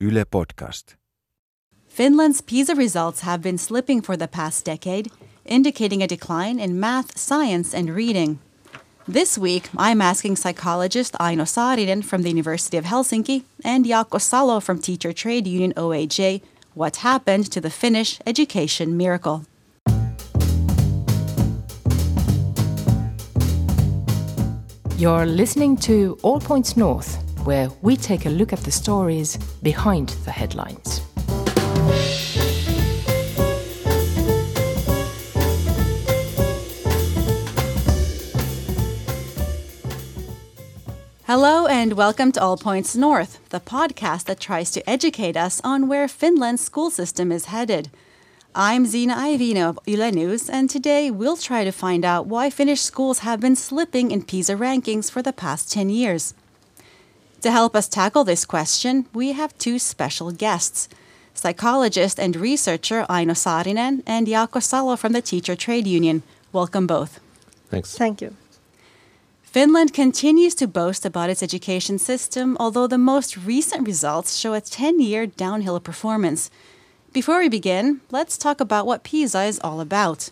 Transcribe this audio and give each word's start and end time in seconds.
Yle 0.00 0.24
Podcast. 0.24 0.94
Finland's 1.88 2.40
PISA 2.40 2.76
results 2.76 3.22
have 3.22 3.42
been 3.42 3.58
slipping 3.58 4.00
for 4.00 4.16
the 4.16 4.28
past 4.28 4.64
decade, 4.64 5.10
indicating 5.44 6.04
a 6.04 6.06
decline 6.06 6.60
in 6.60 6.78
math, 6.78 7.18
science, 7.18 7.74
and 7.74 7.90
reading. 7.90 8.38
This 9.08 9.36
week, 9.36 9.68
I'm 9.76 10.00
asking 10.00 10.36
psychologist 10.36 11.16
Aino 11.18 11.42
Saarinen 11.42 12.04
from 12.04 12.22
the 12.22 12.28
University 12.28 12.76
of 12.76 12.84
Helsinki 12.84 13.42
and 13.64 13.84
Jaakko 13.84 14.20
Salo 14.20 14.60
from 14.60 14.78
Teacher 14.78 15.12
Trade 15.12 15.48
Union 15.48 15.72
OAJ 15.76 16.42
what 16.74 16.98
happened 16.98 17.50
to 17.50 17.60
the 17.60 17.70
Finnish 17.70 18.20
education 18.24 18.96
miracle. 18.96 19.46
You're 24.96 25.26
listening 25.26 25.76
to 25.78 26.16
All 26.22 26.38
Points 26.38 26.76
North, 26.76 27.27
where 27.44 27.70
we 27.82 27.96
take 27.96 28.26
a 28.26 28.30
look 28.30 28.52
at 28.52 28.60
the 28.60 28.70
stories 28.70 29.36
behind 29.62 30.08
the 30.24 30.30
headlines. 30.30 31.00
Hello 41.26 41.66
and 41.66 41.92
welcome 41.92 42.32
to 42.32 42.40
All 42.40 42.56
Points 42.56 42.96
North, 42.96 43.38
the 43.50 43.60
podcast 43.60 44.24
that 44.24 44.40
tries 44.40 44.70
to 44.70 44.88
educate 44.88 45.36
us 45.36 45.60
on 45.62 45.86
where 45.86 46.08
Finland's 46.08 46.64
school 46.64 46.90
system 46.90 47.30
is 47.30 47.44
headed. 47.44 47.90
I'm 48.54 48.86
Zina 48.86 49.14
Iovino 49.14 49.68
of 49.68 49.78
Yle 49.86 50.10
News, 50.10 50.48
and 50.48 50.70
today 50.70 51.10
we'll 51.10 51.36
try 51.36 51.64
to 51.64 51.70
find 51.70 52.02
out 52.02 52.26
why 52.26 52.48
Finnish 52.48 52.80
schools 52.80 53.18
have 53.18 53.40
been 53.40 53.56
slipping 53.56 54.10
in 54.10 54.22
PISA 54.22 54.54
rankings 54.54 55.10
for 55.10 55.20
the 55.20 55.34
past 55.34 55.70
10 55.70 55.90
years. 55.90 56.32
To 57.42 57.52
help 57.52 57.76
us 57.76 57.88
tackle 57.88 58.24
this 58.24 58.44
question, 58.44 59.06
we 59.14 59.32
have 59.32 59.56
two 59.58 59.78
special 59.78 60.32
guests 60.32 60.88
psychologist 61.34 62.18
and 62.18 62.34
researcher 62.34 63.06
Aino 63.08 63.32
Saarinen 63.32 64.02
and 64.04 64.26
Jaakko 64.26 64.60
Salo 64.60 64.96
from 64.96 65.12
the 65.12 65.22
Teacher 65.22 65.54
Trade 65.54 65.86
Union. 65.86 66.24
Welcome 66.52 66.88
both. 66.88 67.20
Thanks. 67.70 67.96
Thank 67.96 68.20
you. 68.20 68.34
Finland 69.42 69.94
continues 69.94 70.54
to 70.56 70.66
boast 70.66 71.06
about 71.06 71.30
its 71.30 71.42
education 71.42 71.98
system, 71.98 72.56
although 72.58 72.88
the 72.88 72.98
most 72.98 73.36
recent 73.36 73.86
results 73.86 74.36
show 74.36 74.52
a 74.52 74.60
10 74.60 75.00
year 75.00 75.26
downhill 75.26 75.78
performance. 75.78 76.50
Before 77.12 77.38
we 77.38 77.48
begin, 77.48 78.00
let's 78.10 78.36
talk 78.36 78.60
about 78.60 78.86
what 78.86 79.04
PISA 79.04 79.44
is 79.44 79.60
all 79.62 79.80
about. 79.80 80.30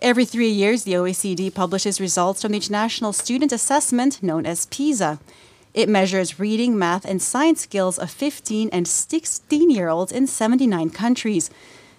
Every 0.00 0.24
three 0.24 0.50
years, 0.50 0.84
the 0.84 0.94
OECD 0.94 1.54
publishes 1.54 2.00
results 2.00 2.42
from 2.42 2.52
the 2.52 2.58
International 2.58 3.12
Student 3.12 3.52
Assessment 3.52 4.22
known 4.22 4.46
as 4.46 4.66
PISA. 4.66 5.20
It 5.74 5.88
measures 5.88 6.38
reading, 6.38 6.78
math, 6.78 7.04
and 7.04 7.20
science 7.20 7.62
skills 7.62 7.98
of 7.98 8.08
15 8.08 8.70
and 8.72 8.86
16 8.86 9.70
year 9.70 9.88
olds 9.88 10.12
in 10.12 10.28
79 10.28 10.90
countries. 10.90 11.50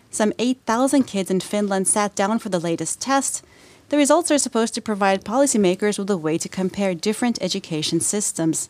Some 0.10 0.32
8,000 0.40 1.04
kids 1.04 1.30
in 1.30 1.42
Finland 1.42 1.90
sat 1.90 2.16
down 2.16 2.40
for 2.40 2.48
the 2.48 2.60
latest 2.60 3.02
test. 3.02 3.44
The 3.90 3.98
results 3.98 4.32
are 4.32 4.38
supposed 4.38 4.74
to 4.76 4.82
provide 4.82 5.26
policymakers 5.26 6.00
with 6.00 6.10
a 6.10 6.18
way 6.18 6.38
to 6.38 6.48
compare 6.48 6.96
different 6.96 7.38
education 7.42 8.00
systems. 8.00 8.70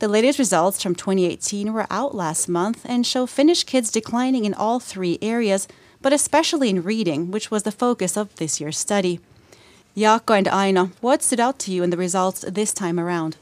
The 0.00 0.08
latest 0.08 0.38
results 0.38 0.82
from 0.82 0.94
2018 0.94 1.72
were 1.72 1.86
out 1.90 2.14
last 2.14 2.46
month 2.46 2.84
and 2.84 3.06
show 3.06 3.24
Finnish 3.24 3.64
kids 3.64 3.90
declining 3.90 4.44
in 4.44 4.52
all 4.52 4.80
three 4.80 5.18
areas, 5.22 5.66
but 6.02 6.12
especially 6.12 6.68
in 6.68 6.82
reading, 6.82 7.30
which 7.30 7.50
was 7.50 7.62
the 7.62 7.72
focus 7.72 8.18
of 8.18 8.34
this 8.36 8.60
year's 8.60 8.78
study. 8.78 9.18
Jaakko 9.96 10.36
and 10.36 10.48
Aino, 10.48 10.90
what 11.00 11.22
stood 11.22 11.40
out 11.40 11.58
to 11.60 11.72
you 11.72 11.82
in 11.82 11.90
the 11.90 11.96
results 11.96 12.42
this 12.42 12.72
time 12.74 13.00
around? 13.00 13.36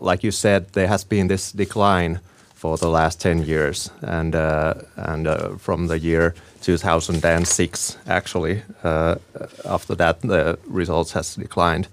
Like 0.00 0.22
you 0.22 0.30
said, 0.30 0.72
there 0.72 0.88
has 0.88 1.04
been 1.04 1.28
this 1.28 1.52
decline 1.52 2.20
for 2.54 2.76
the 2.76 2.88
last 2.88 3.20
10 3.20 3.44
years, 3.44 3.90
and, 4.02 4.34
uh, 4.34 4.74
and 4.96 5.26
uh, 5.26 5.56
from 5.56 5.88
the 5.88 5.98
year 5.98 6.34
2006 6.62 7.98
actually. 8.06 8.62
Uh, 8.82 9.16
after 9.64 9.94
that, 9.94 10.20
the 10.22 10.58
results 10.66 11.12
has 11.12 11.36
declined. 11.36 11.88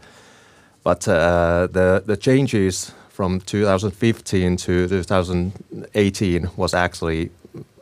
But 0.83 1.07
uh, 1.07 1.67
the 1.71 2.03
the 2.05 2.17
changes 2.17 2.91
from 3.09 3.39
2015 3.39 4.57
to 4.57 4.87
2018 4.87 6.49
was 6.57 6.73
actually 6.73 7.29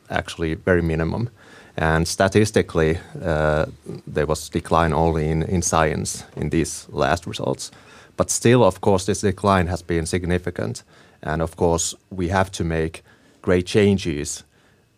actually 0.09 0.53
very 0.53 0.81
minimum, 0.81 1.29
and 1.77 2.07
statistically 2.07 2.99
uh, 3.23 3.65
there 4.13 4.27
was 4.27 4.49
decline 4.49 4.93
only 4.93 5.29
in 5.29 5.43
in 5.43 5.61
science 5.61 6.23
in 6.35 6.49
these 6.49 6.85
last 6.91 7.25
results. 7.25 7.71
But 8.21 8.29
still, 8.29 8.63
of 8.63 8.81
course, 8.81 9.07
this 9.07 9.21
decline 9.21 9.65
has 9.65 9.81
been 9.81 10.05
significant, 10.05 10.83
and 11.23 11.41
of 11.41 11.55
course 11.55 11.95
we 12.11 12.27
have 12.27 12.51
to 12.51 12.63
make 12.63 13.01
great 13.41 13.65
changes 13.65 14.43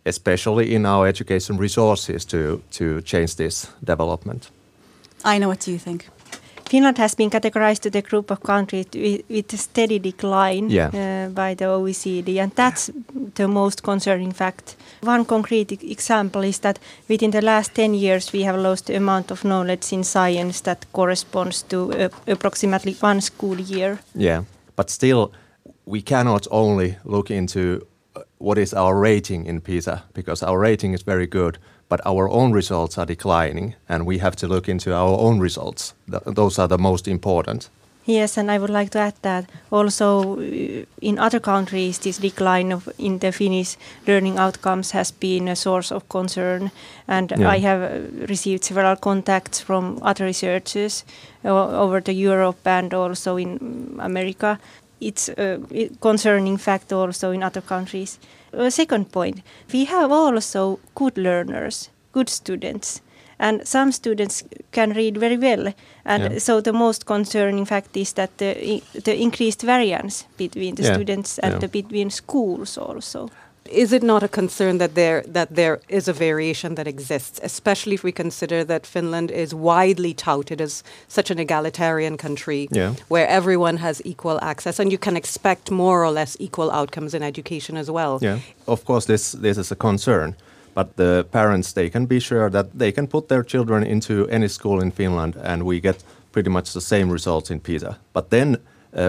especially 0.06 0.74
in 0.74 0.84
our 0.84 1.06
education 1.06 1.56
resources 1.56 2.26
to, 2.26 2.62
to 2.70 3.00
change 3.00 3.36
this 3.36 3.70
development. 3.82 4.50
Aino 5.24 5.48
what 5.48 5.60
do 5.60 5.72
you 5.72 5.78
think? 5.78 6.10
Finland 6.70 6.98
has 6.98 7.14
been 7.16 7.30
categorized 7.30 7.82
to 7.82 7.90
the 7.90 8.02
group 8.02 8.30
of 8.30 8.40
countries 8.40 8.86
with, 9.28 9.54
a 9.54 9.56
steady 9.56 9.98
decline 9.98 10.70
yeah. 10.70 10.88
uh, 10.88 11.28
by 11.34 11.54
the 11.54 11.64
OECD, 11.64 12.38
and 12.38 12.52
that's 12.54 12.90
the 13.34 13.46
most 13.46 13.82
concerning 13.82 14.32
fact. 14.32 14.76
One 15.02 15.24
concrete 15.24 15.72
example 15.82 16.42
is 16.42 16.58
that 16.60 16.78
within 17.08 17.30
the 17.30 17.42
last 17.42 17.74
10 17.74 17.94
years, 17.94 18.32
we 18.32 18.44
have 18.44 18.58
lost 18.58 18.86
the 18.86 18.96
amount 18.96 19.30
of 19.30 19.44
knowledge 19.44 19.92
in 19.92 20.04
science 20.04 20.62
that 20.62 20.86
corresponds 20.92 21.62
to 21.64 21.92
uh, 21.92 22.08
approximately 22.26 22.96
one 23.02 23.20
school 23.20 23.60
year. 23.60 23.98
Yeah, 24.14 24.44
but 24.76 24.90
still, 24.90 25.32
we 25.84 26.02
cannot 26.02 26.46
only 26.50 26.96
look 27.04 27.30
into 27.30 27.86
what 28.38 28.58
is 28.58 28.74
our 28.74 28.96
rating 28.98 29.46
in 29.46 29.60
PISA 29.60 30.02
because 30.12 30.42
our 30.42 30.58
rating 30.58 30.94
is 30.94 31.02
very 31.02 31.26
good, 31.26 31.58
but 31.88 32.00
our 32.04 32.28
own 32.28 32.52
results 32.52 32.98
are 32.98 33.06
declining, 33.06 33.74
and 33.88 34.06
we 34.06 34.18
have 34.18 34.36
to 34.36 34.48
look 34.48 34.68
into 34.68 34.94
our 34.94 35.18
own 35.18 35.40
results. 35.40 35.94
Those 36.06 36.58
are 36.58 36.68
the 36.68 36.78
most 36.78 37.08
important. 37.08 37.70
Yes, 38.06 38.36
and 38.36 38.50
I 38.50 38.58
would 38.58 38.70
like 38.70 38.90
to 38.90 38.98
add 38.98 39.14
that 39.22 39.46
also 39.70 40.36
uh, 40.36 40.84
in 41.00 41.18
other 41.18 41.40
countries, 41.40 41.98
this 41.98 42.18
decline 42.18 42.70
of 42.70 42.88
in 42.98 43.18
the 43.18 43.32
Finnish 43.32 43.76
learning 44.06 44.38
outcomes 44.38 44.90
has 44.90 45.10
been 45.10 45.48
a 45.48 45.56
source 45.56 45.90
of 45.90 46.06
concern. 46.10 46.70
And 47.08 47.32
yeah. 47.34 47.48
I 47.48 47.58
have 47.60 47.82
uh, 47.82 48.26
received 48.26 48.64
several 48.64 48.96
contacts 48.96 49.60
from 49.60 49.98
other 50.02 50.26
researchers 50.26 51.04
uh, 51.46 51.82
over 51.82 52.02
the 52.02 52.12
Europe 52.12 52.66
and 52.66 52.92
also 52.92 53.38
in 53.38 53.96
America 53.98 54.58
it's 55.00 55.28
a 55.28 55.60
concerning 56.00 56.56
fact 56.56 56.92
also 56.92 57.30
in 57.30 57.42
other 57.42 57.60
countries. 57.60 58.18
A 58.56 58.70
second 58.70 59.12
point, 59.12 59.42
we 59.72 59.84
have 59.84 60.12
also 60.12 60.78
good 60.94 61.16
learners, 61.16 61.90
good 62.12 62.28
students, 62.28 63.00
and 63.38 63.66
some 63.66 63.92
students 63.92 64.44
can 64.72 64.92
read 64.92 65.16
very 65.16 65.36
well. 65.36 65.72
And 66.04 66.22
yeah. 66.22 66.38
so 66.38 66.60
the 66.60 66.72
most 66.72 67.06
concerning 67.06 67.64
fact 67.66 67.96
is 67.96 68.12
that 68.12 68.38
the, 68.38 68.82
the 69.04 69.20
increased 69.20 69.62
variance 69.62 70.24
between 70.36 70.76
the 70.76 70.84
yeah. 70.84 70.94
students 70.94 71.38
and 71.38 71.54
yeah. 71.54 71.58
the 71.58 71.68
between 71.68 72.10
schools 72.10 72.78
also 72.78 73.30
is 73.70 73.92
it 73.92 74.02
not 74.02 74.22
a 74.22 74.28
concern 74.28 74.78
that 74.78 74.94
there 74.94 75.22
that 75.26 75.54
there 75.54 75.80
is 75.88 76.08
a 76.08 76.12
variation 76.12 76.74
that 76.74 76.86
exists, 76.86 77.40
especially 77.42 77.94
if 77.94 78.04
we 78.04 78.12
consider 78.12 78.64
that 78.64 78.86
Finland 78.86 79.30
is 79.30 79.54
widely 79.54 80.14
touted 80.14 80.60
as 80.60 80.82
such 81.08 81.30
an 81.30 81.38
egalitarian 81.38 82.16
country 82.16 82.68
yeah. 82.70 82.94
where 83.08 83.26
everyone 83.28 83.78
has 83.78 84.02
equal 84.04 84.38
access 84.42 84.78
and 84.78 84.92
you 84.92 84.98
can 84.98 85.16
expect 85.16 85.70
more 85.70 86.04
or 86.04 86.10
less 86.10 86.36
equal 86.40 86.70
outcomes 86.70 87.14
in 87.14 87.22
education 87.22 87.76
as 87.76 87.90
well? 87.90 88.18
Yeah, 88.22 88.38
of 88.66 88.84
course, 88.84 89.06
this 89.06 89.32
this 89.32 89.58
is 89.58 89.72
a 89.72 89.76
concern. 89.76 90.34
But 90.74 90.96
the 90.96 91.24
parents, 91.30 91.72
they 91.72 91.88
can 91.88 92.06
be 92.06 92.20
sure 92.20 92.50
that 92.50 92.66
they 92.78 92.92
can 92.92 93.06
put 93.06 93.28
their 93.28 93.44
children 93.44 93.84
into 93.84 94.26
any 94.28 94.48
school 94.48 94.82
in 94.82 94.90
Finland, 94.90 95.36
and 95.36 95.62
we 95.62 95.80
get 95.80 96.04
pretty 96.32 96.50
much 96.50 96.72
the 96.72 96.80
same 96.80 97.12
results 97.12 97.50
in 97.50 97.60
PISA. 97.60 97.96
But 98.12 98.30
then 98.30 98.58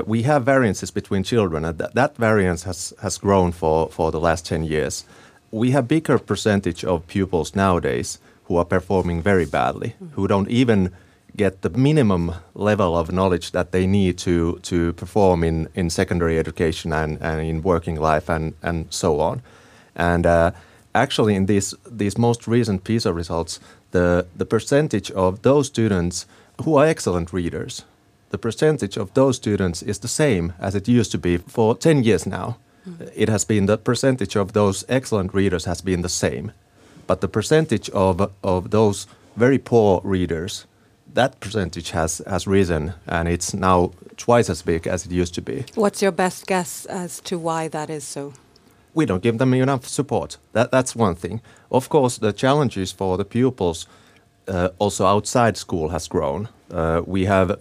we 0.05 0.23
have 0.23 0.43
variances 0.43 0.91
between 0.91 1.23
children, 1.23 1.65
and 1.65 1.77
that, 1.77 1.93
that 1.93 2.17
variance 2.17 2.63
has, 2.63 2.93
has 3.01 3.17
grown 3.17 3.51
for, 3.51 3.89
for 3.89 4.11
the 4.11 4.19
last 4.19 4.45
10 4.45 4.63
years. 4.63 5.05
We 5.51 5.71
have 5.71 5.87
bigger 5.87 6.17
percentage 6.17 6.83
of 6.83 7.07
pupils 7.07 7.55
nowadays 7.55 8.19
who 8.45 8.57
are 8.57 8.65
performing 8.65 9.21
very 9.21 9.45
badly, 9.45 9.95
mm. 10.01 10.11
who 10.13 10.27
don't 10.27 10.49
even 10.49 10.91
get 11.35 11.61
the 11.61 11.69
minimum 11.69 12.33
level 12.53 12.97
of 12.97 13.11
knowledge 13.11 13.51
that 13.51 13.71
they 13.71 13.85
need 13.85 14.17
to, 14.17 14.59
to 14.63 14.93
perform 14.93 15.43
in, 15.43 15.67
in 15.75 15.89
secondary 15.89 16.39
education 16.39 16.93
and, 16.93 17.17
and 17.21 17.41
in 17.41 17.61
working 17.61 17.99
life 17.99 18.29
and, 18.29 18.53
and 18.61 18.91
so 18.91 19.19
on. 19.19 19.41
And 19.95 20.25
uh, 20.25 20.51
actually, 20.93 21.35
in 21.35 21.45
these, 21.45 21.73
these 21.89 22.17
most 22.17 22.47
recent 22.47 22.83
PISA 22.83 23.13
results, 23.13 23.59
the, 23.91 24.25
the 24.35 24.45
percentage 24.45 25.11
of 25.11 25.41
those 25.41 25.67
students 25.67 26.25
who 26.63 26.75
are 26.75 26.85
excellent 26.85 27.33
readers, 27.33 27.83
the 28.35 28.39
percentage 28.39 28.97
of 28.97 29.13
those 29.13 29.37
students 29.37 29.81
is 29.81 29.99
the 29.99 30.09
same 30.09 30.51
as 30.59 30.75
it 30.75 30.89
used 30.89 31.11
to 31.11 31.17
be 31.17 31.37
for 31.37 31.73
10 31.73 32.03
years 32.03 32.25
now. 32.25 32.57
Mm. 32.85 33.09
It 33.15 33.29
has 33.29 33.45
been 33.45 33.65
the 33.65 33.77
percentage 33.77 34.35
of 34.35 34.51
those 34.51 34.83
excellent 34.89 35.33
readers 35.33 35.65
has 35.65 35.81
been 35.81 36.01
the 36.01 36.09
same. 36.09 36.51
But 37.07 37.21
the 37.21 37.29
percentage 37.29 37.89
of, 37.91 38.29
of 38.43 38.71
those 38.71 39.07
very 39.37 39.57
poor 39.57 40.01
readers, 40.03 40.65
that 41.13 41.39
percentage 41.39 41.91
has, 41.91 42.21
has 42.27 42.45
risen 42.45 42.93
and 43.07 43.29
it's 43.29 43.53
now 43.53 43.91
twice 44.17 44.49
as 44.49 44.61
big 44.63 44.85
as 44.85 45.05
it 45.05 45.11
used 45.13 45.33
to 45.35 45.41
be. 45.41 45.63
What's 45.75 46.01
your 46.01 46.11
best 46.11 46.45
guess 46.45 46.85
as 46.87 47.21
to 47.21 47.39
why 47.39 47.69
that 47.69 47.89
is 47.89 48.03
so? 48.03 48.33
we 48.95 49.05
don't 49.05 49.21
give 49.21 49.37
them 49.37 49.53
enough 49.53 49.85
support. 49.85 50.37
That, 50.53 50.71
that's 50.71 50.95
one 50.95 51.15
thing. 51.15 51.41
Of 51.69 51.89
course, 51.89 52.17
the 52.17 52.31
challenges 52.31 52.93
for 52.93 53.17
the 53.17 53.25
pupils 53.25 53.87
uh, 54.47 54.69
also 54.79 55.05
outside 55.05 55.57
school 55.57 55.89
has 55.89 56.07
grown. 56.07 56.47
Uh, 56.71 57.01
we 57.05 57.25
have 57.25 57.59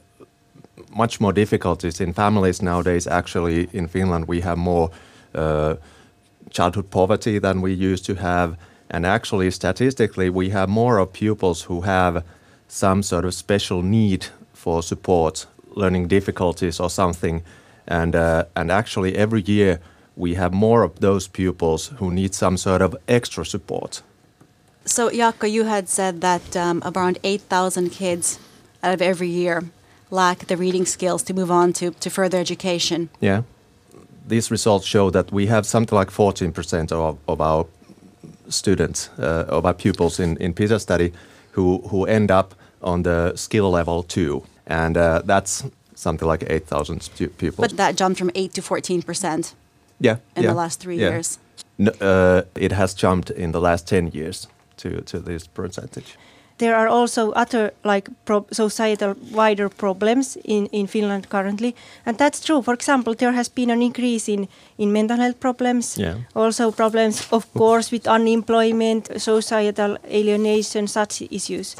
much 0.91 1.21
more 1.21 1.33
difficulties 1.33 2.01
in 2.01 2.13
families 2.13 2.63
nowadays. 2.63 3.07
Actually, 3.07 3.69
in 3.73 3.89
Finland, 3.89 4.29
we 4.29 4.41
have 4.41 4.57
more 4.57 4.91
uh, 5.35 5.75
childhood 6.51 6.91
poverty 6.91 7.39
than 7.39 7.61
we 7.61 7.73
used 7.73 8.05
to 8.07 8.15
have. 8.15 8.57
And 8.91 9.07
actually, 9.07 9.51
statistically, 9.51 10.31
we 10.31 10.51
have 10.51 10.69
more 10.69 10.99
of 10.99 11.13
pupils 11.13 11.63
who 11.63 11.83
have 11.83 12.23
some 12.69 13.03
sort 13.03 13.25
of 13.25 13.35
special 13.35 13.83
need 13.83 14.27
for 14.53 14.83
support, 14.83 15.47
learning 15.75 16.09
difficulties 16.09 16.81
or 16.81 16.91
something. 16.91 17.43
And, 17.87 18.15
uh, 18.15 18.45
and 18.55 18.71
actually, 18.71 19.17
every 19.17 19.43
year, 19.43 19.81
we 20.17 20.35
have 20.35 20.53
more 20.53 20.83
of 20.83 21.01
those 21.01 21.27
pupils 21.29 21.93
who 21.99 22.11
need 22.11 22.35
some 22.35 22.57
sort 22.57 22.83
of 22.83 22.97
extra 23.09 23.45
support. 23.45 24.03
So, 24.85 25.11
Jaakko, 25.11 25.51
you 25.51 25.65
had 25.65 25.89
said 25.89 26.21
that 26.21 26.57
um, 26.57 26.83
around 26.85 27.19
8,000 27.25 27.91
kids 27.91 28.39
out 28.83 28.95
of 28.95 29.03
every 29.03 29.29
year 29.29 29.65
lack 30.15 30.47
the 30.47 30.57
reading 30.57 30.87
skills 30.87 31.23
to 31.25 31.35
move 31.35 31.51
on 31.51 31.73
to, 31.73 31.91
to 31.91 32.11
further 32.11 32.39
education. 32.39 33.09
Yeah. 33.21 33.43
These 34.27 34.51
results 34.51 34.87
show 34.87 35.11
that 35.11 35.31
we 35.33 35.47
have 35.47 35.67
something 35.67 35.99
like 35.99 36.11
14% 36.11 36.93
of, 36.93 37.19
of 37.29 37.41
our 37.41 37.67
students, 38.49 39.11
uh, 39.19 39.45
of 39.49 39.67
our 39.67 39.75
pupils 39.75 40.19
in, 40.19 40.37
in 40.39 40.55
PISA 40.55 40.79
study 40.81 41.13
who, 41.53 41.79
who 41.89 42.07
end 42.07 42.31
up 42.31 42.55
on 42.83 43.03
the 43.03 43.37
skill 43.37 43.71
level 43.71 44.03
two. 44.03 44.45
And 44.67 44.97
uh, 44.97 45.23
that's 45.25 45.65
something 45.95 46.27
like 46.27 46.45
8,000 46.49 47.11
pupils. 47.37 47.69
But 47.69 47.77
that 47.77 47.97
jumped 47.97 48.19
from 48.19 48.31
8 48.35 48.53
to 48.55 48.63
14%. 48.63 49.55
Yeah. 50.01 50.17
In 50.37 50.43
yeah, 50.43 50.49
the 50.51 50.55
last 50.55 50.81
three 50.81 50.97
yeah. 50.99 51.11
years. 51.11 51.39
No, 51.79 51.93
uh, 52.01 52.43
it 52.55 52.73
has 52.73 52.95
jumped 52.95 53.31
in 53.31 53.53
the 53.53 53.61
last 53.61 53.87
10 53.89 54.09
years 54.09 54.49
to, 54.79 55.01
to 55.03 55.19
this 55.19 55.47
percentage. 55.47 56.17
There 56.59 56.77
are 56.77 56.89
also 56.89 57.33
other 57.33 57.73
like 57.83 58.11
pro- 58.25 58.47
societal 58.53 59.15
wider 59.33 59.69
problems 59.69 60.37
in, 60.45 60.67
in 60.73 60.87
Finland 60.87 61.29
currently, 61.29 61.75
and 62.07 62.17
that's 62.17 62.41
true. 62.41 62.63
For 62.63 62.75
example, 62.75 63.15
there 63.15 63.33
has 63.33 63.49
been 63.49 63.71
an 63.71 63.83
increase 63.83 64.29
in, 64.29 64.49
in 64.79 64.93
mental 64.93 65.17
health 65.17 65.41
problems, 65.41 65.99
yeah. 65.99 66.15
also 66.35 66.71
problems, 66.71 67.27
of 67.33 67.53
course, 67.55 67.91
with 67.91 68.07
unemployment, 68.07 69.11
societal 69.21 69.99
alienation, 70.05 70.87
such 70.87 71.23
issues. 71.31 71.77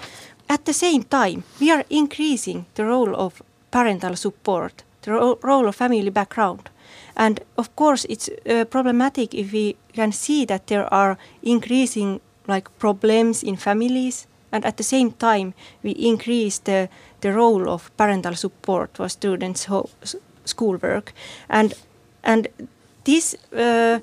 At 0.49 0.65
the 0.65 0.73
same 0.73 1.05
time, 1.05 1.45
we 1.61 1.71
are 1.71 1.85
increasing 1.89 2.67
the 2.75 2.85
role 2.85 3.15
of 3.15 3.43
parental 3.71 4.17
support, 4.17 4.83
the 5.03 5.13
ro- 5.13 5.39
role 5.43 5.69
of 5.69 5.77
family 5.77 6.11
background. 6.11 6.71
And 7.17 7.41
of 7.57 7.75
course, 7.77 8.07
it's 8.09 8.29
uh, 8.29 8.65
problematic 8.65 9.35
if 9.35 9.53
we 9.53 9.77
can 9.93 10.13
see 10.13 10.45
that 10.47 10.67
there 10.67 10.93
are 10.93 11.17
increasing 11.43 12.21
like 12.49 12.69
problems 12.79 13.43
in 13.43 13.57
families, 13.57 14.27
and 14.55 14.65
at 14.65 14.77
the 14.77 14.83
same 14.83 15.11
time 15.11 15.53
we 15.83 15.91
increase 15.91 16.61
the 16.65 16.89
the 17.21 17.33
role 17.33 17.69
of 17.69 17.91
parental 17.97 18.35
support 18.35 18.91
for 18.97 19.09
students' 19.09 19.69
schoolwork, 20.45 21.13
and 21.49 21.75
and 22.23 22.49
this. 23.05 23.37
Uh, 23.53 23.99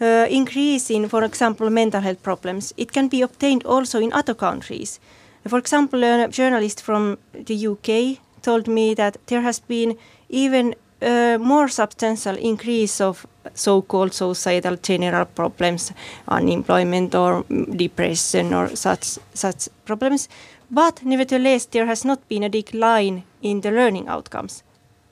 uh, 0.00 0.26
increase 0.28 0.90
in, 0.90 1.08
for 1.08 1.24
example, 1.24 1.70
mental 1.70 2.00
health 2.00 2.22
problems, 2.22 2.74
it 2.76 2.92
can 2.92 3.08
be 3.08 3.22
obtained 3.22 3.64
also 3.64 4.00
in 4.00 4.12
other 4.12 4.34
countries. 4.34 5.00
For 5.46 5.58
example, 5.58 6.02
a 6.04 6.28
journalist 6.28 6.82
from 6.82 7.16
the 7.32 7.66
UK 7.66 8.18
told 8.42 8.66
me 8.66 8.94
that 8.94 9.16
there 9.26 9.42
has 9.42 9.60
been 9.60 9.96
even 10.28 10.74
a 11.00 11.38
more 11.38 11.68
substantial 11.68 12.36
increase 12.36 13.00
of 13.00 13.26
so-called 13.54 14.12
societal 14.14 14.76
general 14.76 15.24
problems, 15.24 15.92
unemployment 16.28 17.14
or 17.14 17.44
depression 17.76 18.54
or 18.54 18.76
such 18.76 19.18
such 19.34 19.68
problems. 19.84 20.28
But 20.70 21.04
nevertheless, 21.04 21.66
there 21.66 21.86
has 21.86 22.04
not 22.04 22.28
been 22.28 22.42
a 22.42 22.48
decline 22.48 23.22
in 23.42 23.60
the 23.60 23.70
learning 23.70 24.08
outcomes. 24.08 24.62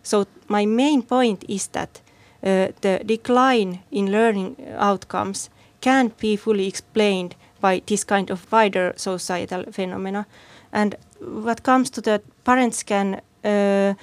So 0.02 0.26
my 0.48 0.66
main 0.66 1.02
point 1.02 1.44
is 1.48 1.68
that 1.68 2.00
uh, 2.42 2.72
the 2.80 3.00
decline 3.04 3.80
in 3.90 4.10
learning 4.10 4.56
outcomes 4.76 5.50
can't 5.80 6.16
be 6.18 6.36
fully 6.36 6.66
explained 6.66 7.34
by 7.60 7.82
this 7.86 8.04
kind 8.04 8.30
of 8.30 8.50
wider 8.52 8.92
societal 8.96 9.64
phenomena. 9.70 10.26
And 10.72 10.96
what 11.20 11.62
comes 11.62 11.90
to 11.90 12.00
that, 12.02 12.22
parents 12.44 12.82
can 12.82 13.20
uh, 13.44 13.94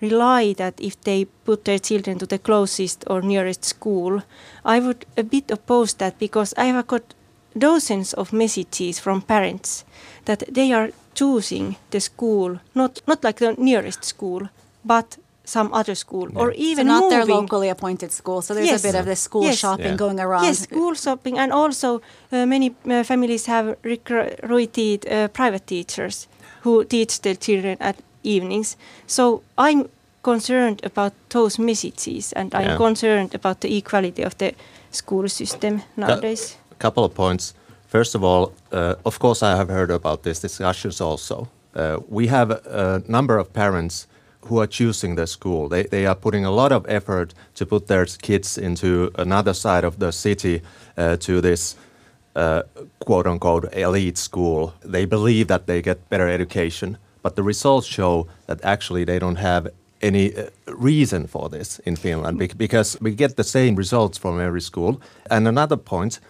rely 0.00 0.52
that 0.54 0.80
if 0.80 1.00
they 1.02 1.26
put 1.44 1.64
their 1.64 1.78
children 1.78 2.18
to 2.18 2.26
the 2.26 2.38
closest 2.38 3.04
or 3.06 3.22
nearest 3.22 3.64
school, 3.64 4.22
I 4.64 4.80
would 4.80 5.06
a 5.16 5.22
bit 5.22 5.50
oppose 5.50 5.94
that 5.94 6.18
because 6.18 6.54
I 6.56 6.66
have 6.66 6.86
got 6.86 7.14
dozens 7.58 8.12
of 8.14 8.32
messages 8.32 8.98
from 8.98 9.22
parents 9.22 9.84
that 10.24 10.42
they 10.52 10.72
are 10.72 10.90
choosing 11.14 11.76
the 11.90 12.00
school, 12.00 12.60
not 12.74 13.00
not 13.06 13.24
like 13.24 13.38
the 13.38 13.54
nearest 13.58 14.04
school, 14.04 14.48
but 14.84 15.18
some 15.46 15.72
other 15.72 15.94
school 15.94 16.28
yeah. 16.28 16.40
or 16.40 16.52
even 16.52 16.86
so 16.86 16.92
not 16.92 17.02
moving. 17.02 17.18
their 17.18 17.24
locally 17.24 17.68
appointed 17.68 18.12
school. 18.12 18.42
So 18.42 18.54
there's 18.54 18.66
yes. 18.66 18.84
a 18.84 18.88
bit 18.88 18.94
of 18.98 19.06
the 19.06 19.16
school 19.16 19.44
yes. 19.44 19.58
shopping 19.58 19.92
yeah. 19.92 19.96
going 19.96 20.20
around. 20.20 20.44
Yes, 20.44 20.58
school 20.58 20.94
shopping, 20.94 21.38
and 21.38 21.52
also 21.52 22.02
uh, 22.32 22.46
many 22.46 22.74
uh, 22.84 23.04
families 23.04 23.46
have 23.46 23.76
recruited 23.82 25.06
uh, 25.06 25.28
private 25.28 25.66
teachers 25.66 26.28
who 26.62 26.84
teach 26.84 27.20
their 27.22 27.36
children 27.36 27.76
at 27.80 27.96
evenings. 28.26 28.76
So 29.06 29.42
I'm 29.56 29.88
concerned 30.22 30.80
about 30.84 31.12
those 31.28 31.58
messages, 31.62 32.32
and 32.32 32.54
I'm 32.54 32.76
concerned 32.76 33.34
about 33.34 33.60
the 33.60 33.76
equality 33.76 34.22
of 34.24 34.36
the 34.38 34.54
school 34.90 35.28
system 35.28 35.82
nowadays. 35.96 36.56
A 36.72 36.74
couple 36.74 37.04
of 37.04 37.14
points. 37.14 37.54
First 37.86 38.14
of 38.14 38.22
all, 38.24 38.52
uh, 38.72 38.94
of 39.04 39.18
course, 39.18 39.42
I 39.42 39.56
have 39.56 39.68
heard 39.68 39.90
about 39.90 40.22
these 40.22 40.40
discussions 40.40 41.00
also. 41.00 41.48
Uh, 41.74 41.98
we 42.08 42.26
have 42.26 42.50
a 42.50 43.02
number 43.06 43.38
of 43.38 43.52
parents 43.52 44.06
who 44.48 44.60
are 44.60 44.66
choosing 44.66 45.16
the 45.16 45.26
school. 45.26 45.68
They, 45.68 45.84
they 45.84 46.06
are 46.06 46.14
putting 46.14 46.44
a 46.44 46.50
lot 46.50 46.72
of 46.72 46.84
effort 46.88 47.34
to 47.54 47.66
put 47.66 47.86
their 47.86 48.06
kids 48.06 48.58
into 48.58 49.10
another 49.18 49.54
side 49.54 49.84
of 49.84 49.98
the 49.98 50.12
city 50.12 50.62
uh, 50.96 51.16
to 51.16 51.40
this 51.40 51.76
uh, 52.34 52.62
quote 53.00 53.26
unquote 53.26 53.72
elite 53.72 54.18
school. 54.18 54.74
They 54.84 55.04
believe 55.04 55.48
that 55.48 55.66
they 55.66 55.82
get 55.82 56.08
better 56.08 56.28
education, 56.28 56.98
but 57.26 57.34
the 57.34 57.42
results 57.42 57.88
show 57.88 58.28
that 58.46 58.64
actually 58.64 59.04
they 59.04 59.18
don't 59.18 59.38
have 59.38 59.68
any 60.00 60.32
uh, 60.32 60.44
reason 60.68 61.26
for 61.26 61.48
this 61.48 61.80
in 61.80 61.96
Finland 61.96 62.38
because 62.56 62.96
we 63.00 63.10
get 63.10 63.34
the 63.34 63.42
same 63.42 63.74
results 63.74 64.16
from 64.16 64.40
every 64.40 64.60
school. 64.60 65.00
And 65.28 65.48
another 65.48 65.76
point 65.76 66.20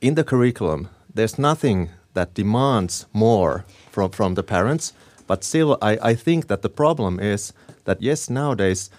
in 0.00 0.14
the 0.14 0.22
curriculum, 0.22 0.88
there's 1.12 1.38
nothing 1.40 1.90
that 2.12 2.34
demands 2.34 3.06
more 3.12 3.64
from, 3.90 4.10
from 4.10 4.34
the 4.34 4.44
parents. 4.44 4.92
But 5.26 5.42
still, 5.42 5.76
I, 5.82 5.98
I 6.10 6.14
think 6.14 6.46
that 6.46 6.62
the 6.62 6.68
problem 6.68 7.18
is 7.18 7.52
that, 7.84 8.00
yes, 8.00 8.30
nowadays, 8.30 8.90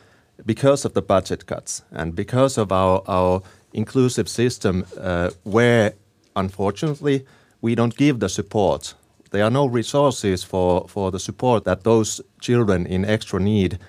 because 0.45 0.83
of 0.83 0.91
the 0.91 1.01
budget 1.01 1.45
cuts 1.45 1.83
and 1.89 2.13
because 2.15 2.57
of 2.57 2.69
our, 2.73 3.01
our 3.07 3.41
inclusive 3.71 4.27
system, 4.27 4.85
uh, 4.99 5.29
where 5.43 5.93
unfortunately 6.35 7.25
we 7.61 7.75
don't 7.75 7.95
give 7.95 8.19
the 8.19 8.27
support 8.27 8.93
there 9.35 9.43
are 9.43 9.51
no 9.51 9.65
resources 9.65 10.43
for, 10.43 10.87
for 10.87 11.11
the 11.11 11.19
support 11.19 11.65
that 11.65 11.83
those 11.83 12.21
children 12.39 12.85
in 12.85 13.03
extra 13.03 13.39
need 13.39 13.79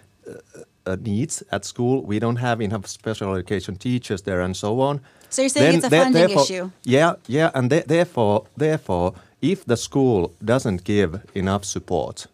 uh, 0.86 0.96
needs 1.00 1.42
at 1.52 1.64
school. 1.64 2.02
We 2.02 2.18
don't 2.18 2.36
have 2.36 2.60
enough 2.60 2.86
special 2.86 3.34
education 3.34 3.76
teachers 3.76 4.22
there, 4.22 4.40
and 4.40 4.56
so 4.56 4.80
on. 4.80 5.00
So 5.30 5.42
you're 5.42 5.48
saying 5.48 5.66
then, 5.66 5.74
it's 5.76 5.86
a 5.86 5.90
funding 5.90 6.30
issue? 6.30 6.70
Yeah, 6.84 7.14
yeah, 7.28 7.50
and 7.54 7.70
th 7.70 7.84
therefore, 7.86 8.44
therefore, 8.56 9.12
if 9.40 9.64
the 9.64 9.76
school 9.76 10.32
doesn't 10.44 10.84
give 10.84 11.20
enough 11.34 11.64
support, 11.64 12.26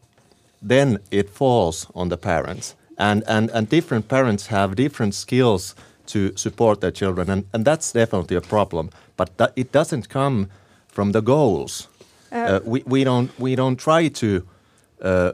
then 0.68 0.98
it 1.10 1.30
falls 1.30 1.86
on 1.94 2.08
the 2.08 2.16
parents, 2.16 2.76
and 2.96 3.22
and 3.26 3.50
and 3.50 3.68
different 3.68 4.08
parents 4.08 4.46
have 4.46 4.74
different 4.74 5.14
skills 5.14 5.74
to 6.06 6.18
support 6.36 6.80
their 6.80 6.92
children, 6.92 7.30
and 7.30 7.44
and 7.52 7.64
that's 7.64 7.92
definitely 7.92 8.36
a 8.36 8.48
problem. 8.48 8.90
But 9.16 9.28
that, 9.36 9.52
it 9.56 9.72
doesn't 9.72 10.08
come 10.08 10.46
from 10.92 11.12
the 11.12 11.22
goals. 11.22 11.88
Uh, 12.32 12.36
uh, 12.36 12.60
we 12.64 12.82
we 12.86 13.04
don't 13.04 13.30
we 13.38 13.54
don't 13.54 13.76
try 13.76 14.08
to. 14.08 14.46
Uh, 15.00 15.32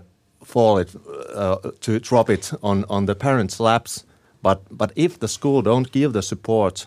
fall 0.48 0.78
it 0.78 0.94
uh, 1.34 1.56
to 1.80 2.00
drop 2.00 2.30
it 2.30 2.52
on 2.62 2.84
on 2.88 3.06
the 3.06 3.14
parents' 3.14 3.60
laps. 3.60 4.04
But 4.42 4.58
but 4.70 4.92
if 4.94 5.18
the 5.18 5.28
school 5.28 5.62
don't 5.62 5.92
give 5.92 6.12
the 6.12 6.22
support, 6.22 6.86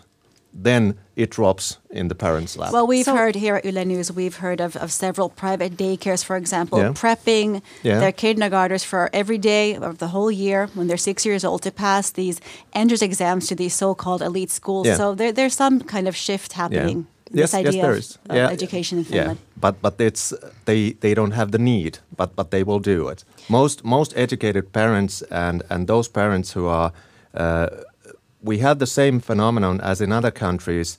then 0.52 0.94
it 1.16 1.30
drops 1.30 1.78
in 1.90 2.08
the 2.08 2.14
parents' 2.14 2.56
lap. 2.56 2.72
Well, 2.72 2.86
we've 2.86 3.04
so, 3.04 3.14
heard 3.14 3.34
here 3.34 3.56
at 3.56 3.64
Yle 3.64 3.84
News, 3.84 4.10
we've 4.10 4.36
heard 4.36 4.60
of, 4.60 4.76
of 4.76 4.90
several 4.90 5.28
private 5.28 5.76
daycares, 5.76 6.24
for 6.24 6.36
example, 6.36 6.78
yeah. 6.78 6.92
prepping 6.92 7.62
yeah. 7.82 8.00
their 8.00 8.12
kindergartners 8.12 8.84
for 8.84 9.10
every 9.12 9.38
day 9.38 9.76
of 9.76 9.98
the 9.98 10.08
whole 10.08 10.30
year 10.30 10.68
when 10.74 10.88
they're 10.88 10.96
six 10.96 11.24
years 11.24 11.44
old 11.44 11.62
to 11.62 11.70
pass 11.70 12.10
these 12.10 12.40
entrance 12.72 13.02
exams 13.02 13.46
to 13.46 13.54
these 13.54 13.74
so-called 13.74 14.22
elite 14.22 14.50
schools. 14.50 14.86
Yeah. 14.86 14.96
So 14.96 15.14
there, 15.14 15.32
there's 15.32 15.54
some 15.54 15.80
kind 15.80 16.08
of 16.08 16.16
shift 16.16 16.52
happening 16.54 17.06
yes, 17.40 17.54
idea 17.54 17.72
yes, 17.72 17.82
there 17.82 17.98
is. 17.98 18.18
Of, 18.28 18.36
yeah. 18.36 18.52
education 18.52 18.98
in 18.98 19.04
Finland. 19.04 19.38
Yeah. 19.38 19.60
But 19.60 19.80
but 19.82 20.00
it's 20.00 20.34
they 20.64 20.96
they 21.00 21.14
don't 21.14 21.32
have 21.34 21.50
the 21.50 21.58
need, 21.58 21.98
but 22.16 22.34
but 22.34 22.50
they 22.50 22.64
will 22.64 22.80
do 22.80 23.08
it. 23.08 23.24
Most 23.48 23.84
most 23.84 24.12
educated 24.16 24.72
parents 24.72 25.22
and 25.30 25.62
and 25.68 25.86
those 25.86 26.10
parents 26.10 26.56
who 26.56 26.66
are 26.66 26.92
uh, 27.34 27.66
we 28.40 28.58
have 28.58 28.78
the 28.78 28.86
same 28.86 29.20
phenomenon 29.20 29.80
as 29.80 30.00
in 30.00 30.12
other 30.12 30.32
countries. 30.32 30.98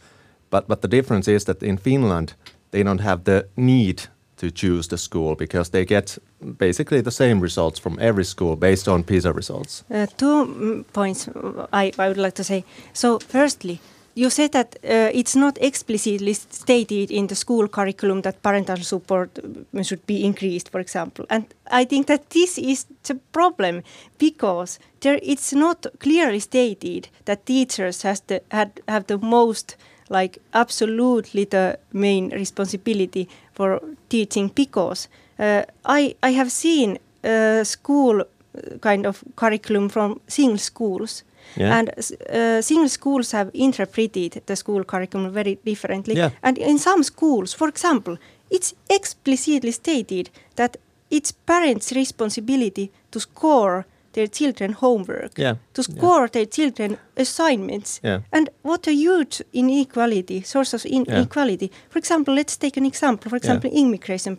But 0.50 0.68
but 0.68 0.82
the 0.82 0.88
difference 0.88 1.32
is 1.32 1.44
that 1.44 1.63
in 1.63 1.78
Finland 1.78 2.36
they 2.70 2.84
don't 2.84 3.02
have 3.02 3.24
the 3.24 3.46
need 3.56 4.10
to 4.44 4.52
choose 4.52 4.88
the 4.88 4.98
school 4.98 5.36
because 5.36 5.70
they 5.70 5.86
get 5.86 6.18
basically 6.58 7.02
the 7.02 7.12
same 7.12 7.40
results 7.42 7.80
from 7.80 7.98
every 8.00 8.24
school 8.25 8.56
based 8.56 8.88
on 8.88 9.04
PISA 9.04 9.32
results. 9.32 9.84
Uh, 9.90 10.06
two 10.18 10.46
mm, 10.46 10.84
points 10.94 11.30
I, 11.72 11.92
I 11.98 12.08
would 12.08 12.18
like 12.18 12.36
to 12.36 12.44
say. 12.44 12.63
So, 12.94 13.20
firstly, 13.20 13.80
you 14.15 14.29
said 14.29 14.51
that 14.51 14.75
uh, 14.84 15.10
it's 15.13 15.36
not 15.36 15.58
explicitly 15.62 16.34
stated 16.34 17.12
in 17.12 17.27
the 17.27 17.36
school 17.36 17.67
curriculum 17.67 18.22
that 18.22 18.41
parental 18.43 18.77
support 18.77 19.39
uh, 19.39 19.84
should 19.84 20.05
be 20.05 20.24
increased, 20.24 20.70
for 20.70 20.79
example. 20.79 21.25
And 21.29 21.46
I 21.72 21.86
think 21.86 22.08
that 22.08 22.29
this 22.29 22.58
is 22.58 22.86
the 23.03 23.15
problem 23.32 23.84
because 24.20 24.79
there, 25.01 25.20
it's 25.24 25.53
not 25.53 25.86
clearly 26.00 26.39
stated 26.39 27.10
that 27.25 27.46
teachers 27.46 28.03
has 28.03 28.22
the, 28.22 28.41
had, 28.51 28.82
have 28.88 29.08
the 29.08 29.17
most, 29.17 29.77
like, 30.10 30.38
absolutely 30.53 31.46
the 31.46 31.79
main 31.91 32.29
responsibility 32.29 33.27
for 33.53 33.82
teaching 34.10 34.50
because 34.50 35.08
uh, 35.39 35.63
I, 35.86 36.15
I 36.22 36.34
have 36.34 36.51
seen 36.51 37.00
uh, 37.24 37.63
school 37.63 38.22
uh, 38.22 38.77
kind 38.82 39.08
of 39.08 39.24
curriculum 39.36 39.89
from 39.89 40.22
single 40.27 40.60
schools 40.60 41.24
yeah. 41.55 41.77
And 41.77 41.89
uh, 41.89 42.62
single 42.62 42.89
schools 42.89 43.31
have 43.31 43.51
interpreted 43.53 44.41
the 44.45 44.55
school 44.55 44.83
curriculum 44.83 45.31
very 45.33 45.59
differently. 45.65 46.15
Yeah. 46.15 46.31
And 46.41 46.57
in 46.57 46.77
some 46.79 47.03
schools, 47.03 47.53
for 47.53 47.67
example, 47.67 48.17
it's 48.50 48.73
explicitly 48.89 49.71
stated 49.71 50.29
that 50.55 50.77
it's 51.09 51.31
parents' 51.31 51.91
responsibility 51.91 52.91
to 53.12 53.19
score 53.19 53.85
their 54.13 54.27
children 54.27 54.73
homework, 54.73 55.38
yeah. 55.38 55.55
to 55.73 55.83
score 55.83 56.21
yeah. 56.21 56.31
their 56.31 56.45
children 56.45 56.97
assignments. 57.17 58.00
Yeah. 58.03 58.21
And 58.31 58.50
what 58.62 58.88
a 58.88 58.93
huge 58.93 59.41
inequality, 59.53 60.41
source 60.41 60.73
of 60.73 60.85
inequality. 60.85 61.71
For 61.89 62.00
example, 62.00 62.35
let's 62.35 62.57
take 62.57 62.77
an 62.77 62.85
example. 62.85 63.29
For 63.29 63.38
example, 63.38 63.71
immigration 63.73 64.38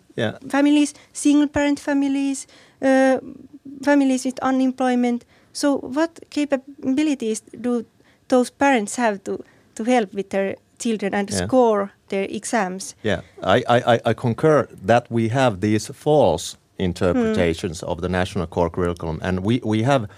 families, 0.49 0.94
single 1.12 1.49
parent 1.49 1.80
families, 1.80 2.46
uh, 2.82 3.18
families 3.82 4.25
with 4.25 4.38
unemployment, 4.42 5.25
so, 5.54 5.78
what 5.78 6.18
capabilities 6.30 7.40
do 7.61 7.87
those 8.28 8.50
parents 8.50 8.96
have 8.96 9.23
to, 9.23 9.38
to 9.76 9.84
help 9.84 10.12
with 10.12 10.30
their 10.30 10.56
children 10.78 11.14
and 11.14 11.30
yeah. 11.30 11.46
score 11.46 11.92
their 12.08 12.25
exams? 12.25 12.96
Yeah, 13.04 13.20
I, 13.40 13.62
I, 13.68 14.00
I 14.04 14.14
concur 14.14 14.68
that 14.87 15.06
we 15.11 15.28
have 15.28 15.61
these 15.61 15.87
false 15.87 16.56
interpretations 16.76 17.80
mm. 17.82 17.88
of 17.88 18.00
the 18.00 18.08
national 18.08 18.49
core 18.49 18.68
curriculum, 18.68 19.20
and 19.23 19.44
we, 19.44 19.61
we 19.64 19.84
have, 19.84 20.08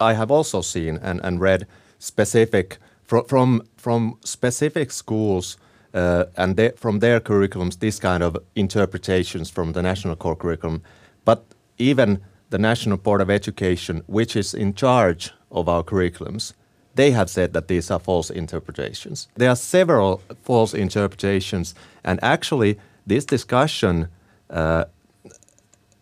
I 0.00 0.14
have 0.14 0.32
also 0.32 0.60
seen 0.60 0.98
and, 1.00 1.20
and 1.22 1.40
read 1.40 1.68
specific 2.00 2.78
from 3.04 3.24
from 3.26 3.62
from 3.76 4.18
specific 4.24 4.90
schools. 4.90 5.56
Uh, 5.94 6.24
and 6.36 6.56
they, 6.56 6.70
from 6.70 6.98
their 6.98 7.20
curriculums, 7.20 7.78
this 7.78 8.00
kind 8.00 8.20
of 8.24 8.36
interpretations 8.56 9.48
from 9.48 9.74
the 9.74 9.80
national 9.80 10.16
core 10.16 10.34
curriculum. 10.34 10.82
But 11.24 11.44
even 11.78 12.18
the 12.50 12.58
National 12.58 12.96
Board 12.96 13.20
of 13.20 13.30
Education, 13.30 14.02
which 14.06 14.36
is 14.36 14.54
in 14.54 14.74
charge 14.74 15.32
of 15.50 15.68
our 15.68 15.82
curriculums, 15.82 16.52
they 16.94 17.10
have 17.10 17.28
said 17.28 17.52
that 17.52 17.68
these 17.68 17.90
are 17.90 17.98
false 17.98 18.30
interpretations. 18.30 19.28
There 19.34 19.48
are 19.48 19.56
several 19.56 20.20
false 20.42 20.74
interpretations, 20.74 21.74
and 22.04 22.18
actually, 22.22 22.78
this 23.06 23.24
discussion 23.24 24.08
uh, 24.50 24.84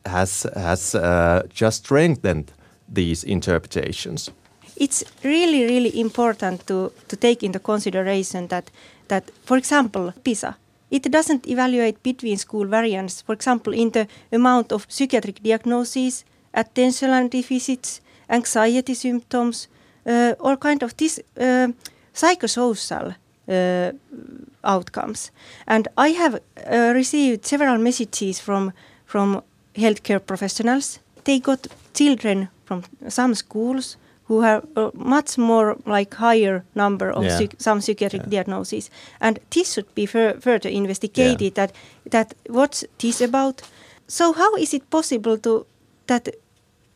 has 0.04 0.46
has 0.54 0.94
uh, 0.94 1.46
just 1.48 1.84
strengthened 1.84 2.52
these 2.94 3.24
interpretations. 3.24 4.30
It's 4.76 5.04
really, 5.22 5.64
really 5.64 6.00
important 6.00 6.66
to, 6.66 6.92
to 7.08 7.16
take 7.16 7.42
into 7.42 7.58
consideration 7.58 8.48
that 8.48 8.70
that, 9.08 9.30
for 9.44 9.56
example, 9.56 10.12
PISA. 10.24 10.56
It 10.90 11.10
doesn't 11.10 11.46
evaluate 11.46 12.02
between 12.02 12.36
school 12.36 12.66
variance, 12.66 13.22
for 13.22 13.32
example, 13.32 13.72
in 13.72 13.90
the 13.90 14.06
amount 14.30 14.72
of 14.72 14.86
psychiatric 14.88 15.42
diagnoses, 15.42 16.24
attentional 16.54 17.28
deficits, 17.30 18.00
anxiety 18.28 18.94
symptoms, 18.94 19.68
uh, 20.06 20.34
all 20.40 20.56
kind 20.56 20.82
of 20.82 20.96
this 20.96 21.20
uh, 21.40 21.68
psychosocial 22.14 23.14
uh, 23.48 23.92
outcomes. 24.64 25.30
And 25.66 25.88
I 25.96 26.08
have 26.08 26.34
uh, 26.34 26.92
received 26.94 27.46
several 27.46 27.78
messages 27.78 28.40
from 28.40 28.72
from 29.06 29.42
healthcare 29.74 30.20
professionals. 30.20 31.00
They 31.24 31.40
got 31.40 31.66
children 31.94 32.48
from 32.64 32.82
some 33.08 33.34
schools 33.34 33.96
who 34.24 34.40
have 34.40 34.62
a 34.76 34.90
much 34.94 35.38
more 35.38 35.76
like 35.86 36.14
higher 36.14 36.64
number 36.74 37.10
of 37.10 37.24
yeah. 37.24 37.46
some 37.58 37.80
psychiatric 37.80 38.22
yeah. 38.22 38.30
diagnoses, 38.30 38.90
and 39.20 39.38
this 39.50 39.72
should 39.72 39.94
be 39.94 40.06
further 40.06 40.68
investigated. 40.68 41.42
Yeah. 41.42 41.66
That 41.66 41.72
that 42.10 42.34
what's 42.48 42.84
this 42.98 43.20
about? 43.20 43.62
So 44.08 44.32
how 44.32 44.56
is 44.56 44.74
it 44.74 44.90
possible 44.90 45.38
to 45.38 45.66
that 46.06 46.28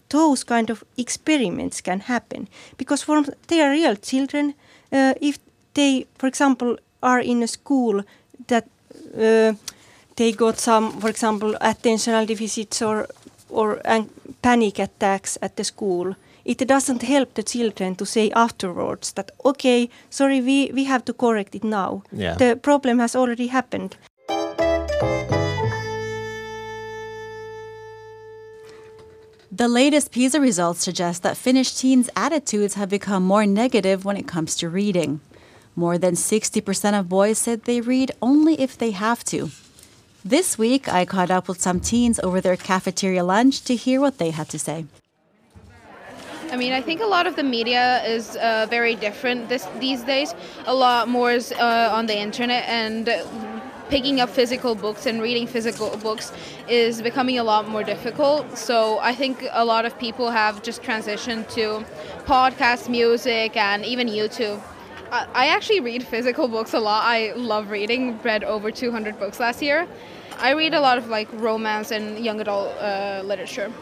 those 0.08 0.44
kind 0.44 0.70
of 0.70 0.84
experiments 0.96 1.80
can 1.80 2.00
happen. 2.00 2.48
Because 2.76 3.02
for 3.02 3.24
they 3.48 3.60
are 3.60 3.70
real 3.70 3.96
children 3.96 4.54
uh, 4.92 5.14
if 5.20 5.38
they 5.74 6.06
for 6.18 6.26
example 6.26 6.76
are 7.02 7.20
in 7.20 7.42
a 7.42 7.46
school 7.46 8.02
that 8.48 8.66
uh, 9.18 9.52
they 10.16 10.32
got 10.32 10.58
some 10.58 11.00
for 11.00 11.10
example 11.10 11.54
attentional 11.60 12.26
deficits 12.26 12.82
or 12.82 13.06
or 13.48 13.80
panic 14.42 14.78
attacks 14.78 15.38
at 15.42 15.56
the 15.56 15.64
school 15.64 16.14
it 16.44 16.68
doesn't 16.68 17.02
help 17.02 17.34
the 17.34 17.42
children 17.42 17.94
to 17.96 18.06
say 18.06 18.30
afterwards 18.30 19.12
that 19.12 19.30
okay 19.44 19.88
sorry 20.10 20.40
we 20.40 20.70
we 20.74 20.84
have 20.84 21.04
to 21.04 21.12
correct 21.12 21.54
it 21.54 21.64
now. 21.64 22.02
Yeah. 22.12 22.36
the 22.36 22.56
problem 22.56 22.98
has 22.98 23.16
already 23.16 23.48
happened 23.48 23.96
The 29.56 29.68
latest 29.68 30.12
PISA 30.12 30.38
results 30.38 30.84
suggest 30.84 31.22
that 31.22 31.38
Finnish 31.38 31.74
teens' 31.74 32.10
attitudes 32.14 32.74
have 32.74 32.90
become 32.90 33.22
more 33.22 33.46
negative 33.46 34.04
when 34.04 34.18
it 34.18 34.28
comes 34.28 34.54
to 34.56 34.68
reading. 34.68 35.20
More 35.74 35.96
than 35.96 36.12
60% 36.12 37.00
of 37.00 37.08
boys 37.08 37.38
said 37.38 37.64
they 37.64 37.80
read 37.80 38.12
only 38.20 38.60
if 38.60 38.76
they 38.76 38.90
have 38.90 39.24
to. 39.32 39.48
This 40.22 40.58
week, 40.58 40.92
I 40.92 41.06
caught 41.06 41.30
up 41.30 41.48
with 41.48 41.62
some 41.62 41.80
teens 41.80 42.20
over 42.22 42.42
their 42.42 42.58
cafeteria 42.58 43.24
lunch 43.24 43.62
to 43.62 43.74
hear 43.74 43.98
what 43.98 44.18
they 44.18 44.28
had 44.28 44.50
to 44.50 44.58
say. 44.58 44.84
I 46.52 46.56
mean, 46.56 46.74
I 46.74 46.82
think 46.82 47.00
a 47.00 47.06
lot 47.06 47.26
of 47.26 47.36
the 47.36 47.42
media 47.42 48.04
is 48.04 48.36
uh, 48.36 48.66
very 48.68 48.94
different 48.94 49.48
this, 49.48 49.66
these 49.80 50.02
days. 50.02 50.34
A 50.66 50.74
lot 50.74 51.08
more 51.08 51.32
is 51.32 51.52
uh, 51.52 51.88
on 51.94 52.04
the 52.04 52.18
internet, 52.18 52.68
and 52.68 53.08
picking 53.88 54.20
up 54.20 54.28
physical 54.28 54.74
books 54.74 55.06
and 55.06 55.22
reading 55.22 55.46
physical 55.46 55.96
books 55.98 56.32
is 56.68 57.00
becoming 57.02 57.38
a 57.38 57.44
lot 57.44 57.68
more 57.68 57.82
difficult. 57.82 58.56
So 58.56 58.98
I 58.98 59.14
think 59.14 59.46
a 59.52 59.64
lot 59.64 59.84
of 59.84 59.98
people 59.98 60.30
have 60.30 60.62
just 60.62 60.82
transitioned 60.82 61.48
to 61.54 61.84
podcast 62.24 62.88
music 62.88 63.56
and 63.56 63.84
even 63.84 64.08
YouTube. 64.08 64.60
I 65.12 65.46
actually 65.46 65.80
read 65.80 66.02
physical 66.02 66.48
books 66.48 66.74
a 66.74 66.80
lot. 66.80 67.04
I 67.04 67.32
love 67.34 67.70
reading. 67.70 68.20
Read 68.22 68.42
over 68.42 68.70
200 68.70 69.18
books 69.18 69.38
last 69.38 69.62
year. 69.62 69.86
I 70.38 70.50
read 70.50 70.74
a 70.74 70.80
lot 70.80 70.98
of 70.98 71.08
like 71.08 71.28
romance 71.32 71.90
and 71.90 72.18
young 72.18 72.40
adult 72.40 72.76
uh, 72.78 73.22
literature. 73.24 73.72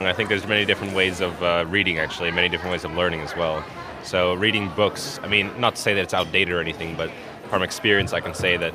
I 0.00 0.12
think 0.12 0.28
there's 0.28 0.46
many 0.46 0.64
different 0.66 0.94
ways 0.94 1.20
of 1.20 1.42
uh, 1.42 1.64
reading, 1.68 1.98
actually, 1.98 2.30
many 2.30 2.48
different 2.48 2.72
ways 2.72 2.84
of 2.84 2.94
learning 2.94 3.20
as 3.20 3.34
well. 3.34 3.64
So 4.02 4.34
reading 4.34 4.68
books, 4.76 5.18
I 5.22 5.28
mean, 5.28 5.50
not 5.58 5.76
to 5.76 5.82
say 5.82 5.94
that 5.94 6.02
it's 6.02 6.14
outdated 6.14 6.54
or 6.54 6.60
anything, 6.60 6.96
but 6.96 7.10
from 7.48 7.62
experience, 7.62 8.12
I 8.12 8.20
can 8.20 8.34
say 8.34 8.56
that 8.56 8.74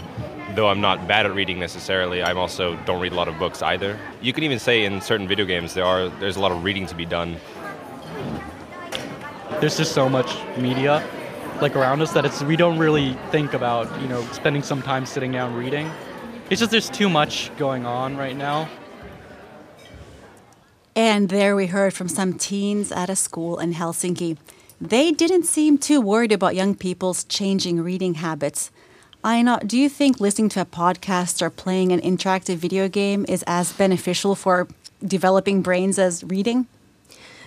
though 0.55 0.67
I'm 0.69 0.81
not 0.81 1.07
bad 1.07 1.25
at 1.25 1.33
reading 1.33 1.59
necessarily, 1.59 2.21
I 2.21 2.33
also 2.33 2.75
don't 2.85 3.01
read 3.01 3.11
a 3.11 3.15
lot 3.15 3.27
of 3.27 3.37
books 3.39 3.61
either. 3.61 3.97
You 4.21 4.33
can 4.33 4.43
even 4.43 4.59
say 4.59 4.85
in 4.85 5.01
certain 5.01 5.27
video 5.27 5.45
games 5.45 5.73
there 5.73 5.85
are 5.85 6.09
there's 6.19 6.35
a 6.35 6.39
lot 6.39 6.51
of 6.51 6.63
reading 6.63 6.85
to 6.87 6.95
be 6.95 7.05
done. 7.05 7.37
There's 9.59 9.77
just 9.77 9.93
so 9.93 10.09
much 10.09 10.35
media 10.57 11.07
like 11.61 11.75
around 11.75 12.01
us 12.01 12.11
that 12.13 12.25
it's 12.25 12.41
we 12.43 12.55
don't 12.55 12.79
really 12.79 13.13
think 13.29 13.53
about, 13.53 14.01
you 14.01 14.07
know, 14.07 14.21
spending 14.31 14.63
some 14.63 14.81
time 14.81 15.05
sitting 15.05 15.31
down 15.31 15.55
reading. 15.55 15.91
It's 16.49 16.59
just 16.59 16.71
there's 16.71 16.89
too 16.89 17.09
much 17.09 17.55
going 17.57 17.85
on 17.85 18.17
right 18.17 18.35
now. 18.35 18.67
And 20.95 21.29
there 21.29 21.55
we 21.55 21.67
heard 21.67 21.93
from 21.93 22.09
some 22.09 22.33
teens 22.33 22.91
at 22.91 23.09
a 23.09 23.15
school 23.15 23.59
in 23.59 23.73
Helsinki. 23.75 24.37
They 24.81 25.11
didn't 25.11 25.43
seem 25.43 25.77
too 25.77 26.01
worried 26.01 26.31
about 26.31 26.55
young 26.55 26.73
people's 26.73 27.23
changing 27.25 27.83
reading 27.83 28.15
habits. 28.15 28.71
Aino, 29.23 29.59
do 29.59 29.77
you 29.77 29.87
think 29.87 30.19
listening 30.19 30.49
to 30.49 30.61
a 30.61 30.65
podcast 30.65 31.39
or 31.43 31.51
playing 31.51 31.91
an 31.91 32.01
interactive 32.01 32.55
video 32.55 32.89
game 32.89 33.23
is 33.29 33.43
as 33.45 33.71
beneficial 33.73 34.33
for 34.33 34.67
developing 35.05 35.61
brains 35.61 35.99
as 35.99 36.23
reading? 36.23 36.65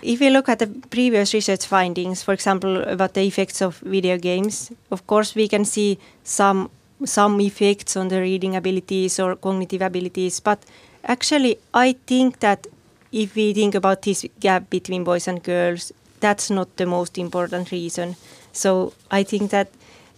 If 0.01 0.21
you 0.21 0.29
look 0.29 0.47
at 0.47 0.59
the 0.59 0.67
previous 0.89 1.33
research 1.33 1.65
findings, 1.65 2.23
for 2.23 2.33
example, 2.33 2.81
about 2.83 3.15
the 3.15 3.23
effects 3.23 3.61
of 3.61 3.79
video 3.79 4.17
games, 4.17 4.71
of 4.89 5.05
course 5.05 5.35
we 5.35 5.49
can 5.49 5.65
see 5.65 5.99
some 6.23 6.69
some 7.03 7.41
effects 7.41 7.97
on 7.97 8.07
the 8.07 8.21
reading 8.21 8.55
abilities 8.55 9.19
or 9.19 9.35
cognitive 9.35 9.81
abilities, 9.81 10.39
but 10.39 10.63
actually 11.03 11.57
I 11.73 11.97
think 12.07 12.39
that 12.39 12.67
if 13.11 13.35
we 13.35 13.53
think 13.53 13.75
about 13.75 14.03
this 14.03 14.25
gap 14.39 14.69
between 14.69 15.03
boys 15.03 15.27
and 15.27 15.43
girls, 15.43 15.91
that's 16.19 16.49
not 16.49 16.75
the 16.77 16.85
most 16.85 17.17
important 17.17 17.71
reason. 17.71 18.15
So 18.51 18.93
I 19.11 19.23
think 19.23 19.51
that 19.51 19.69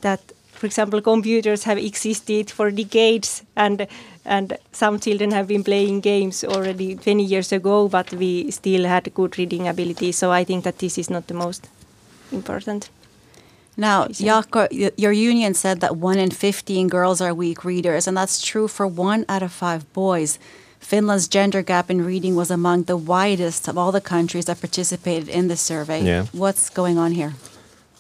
that 0.02 0.22
for 0.58 0.66
example, 0.66 1.02
computers 1.02 1.64
have 1.66 1.78
existed 1.78 2.50
for 2.50 2.72
decades, 2.72 3.44
and 3.56 3.88
and 4.26 4.58
some 4.72 5.00
children 5.00 5.32
have 5.32 5.48
been 5.48 5.64
playing 5.64 6.02
games 6.02 6.44
already 6.44 6.96
20 6.96 7.24
years 7.24 7.52
ago, 7.52 7.88
but 7.88 8.12
we 8.12 8.52
still 8.52 8.86
had 8.86 9.14
good 9.14 9.38
reading 9.38 9.68
ability. 9.68 10.12
So 10.12 10.32
I 10.32 10.44
think 10.44 10.64
that 10.64 10.80
this 10.80 10.98
is 10.98 11.10
not 11.10 11.28
the 11.28 11.34
most 11.34 11.70
important. 12.32 12.90
Now, 13.78 14.06
Jaakko, 14.06 14.92
your 14.98 15.12
union 15.12 15.54
said 15.54 15.82
that 15.82 15.96
one 15.98 16.18
in 16.18 16.32
15 16.32 16.88
girls 16.88 17.22
are 17.22 17.34
weak 17.34 17.64
readers, 17.64 18.08
and 18.08 18.18
that's 18.18 18.42
true 18.42 18.68
for 18.68 18.88
one 18.88 19.24
out 19.30 19.44
of 19.44 19.52
five 19.52 19.92
boys. 19.94 20.40
Finland's 20.80 21.28
gender 21.28 21.62
gap 21.62 21.90
in 21.90 22.06
reading 22.06 22.36
was 22.36 22.52
among 22.52 22.84
the 22.84 22.98
widest 22.98 23.68
of 23.68 23.78
all 23.78 23.92
the 23.92 24.02
countries 24.02 24.46
that 24.46 24.60
participated 24.60 25.28
in 25.28 25.48
the 25.48 25.58
survey. 25.58 26.02
Yeah. 26.04 26.26
What's 26.32 26.70
going 26.70 26.98
on 26.98 27.12
here? 27.12 27.34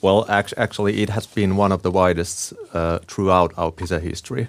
Well, 0.01 0.25
act- 0.29 0.53
actually, 0.57 1.01
it 1.01 1.09
has 1.09 1.25
been 1.25 1.57
one 1.57 1.71
of 1.71 1.81
the 1.81 1.91
widest 1.91 2.53
uh, 2.73 2.99
throughout 3.07 3.53
our 3.57 3.71
PISA 3.71 3.99
history. 3.99 4.47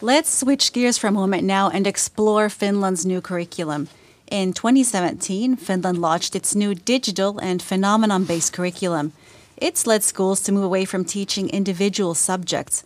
Let's 0.00 0.30
switch 0.30 0.72
gears 0.72 0.96
for 0.96 1.08
a 1.08 1.12
moment 1.12 1.42
now 1.42 1.68
and 1.70 1.86
explore 1.86 2.48
Finland's 2.48 3.04
new 3.04 3.20
curriculum. 3.20 3.88
In 4.30 4.52
2017, 4.52 5.56
Finland 5.56 5.98
launched 5.98 6.36
its 6.36 6.54
new 6.54 6.74
digital 6.74 7.38
and 7.40 7.60
phenomenon 7.60 8.24
based 8.24 8.52
curriculum. 8.52 9.12
It's 9.56 9.86
led 9.86 10.04
schools 10.04 10.40
to 10.42 10.52
move 10.52 10.64
away 10.64 10.84
from 10.84 11.04
teaching 11.04 11.48
individual 11.48 12.14
subjects. 12.14 12.84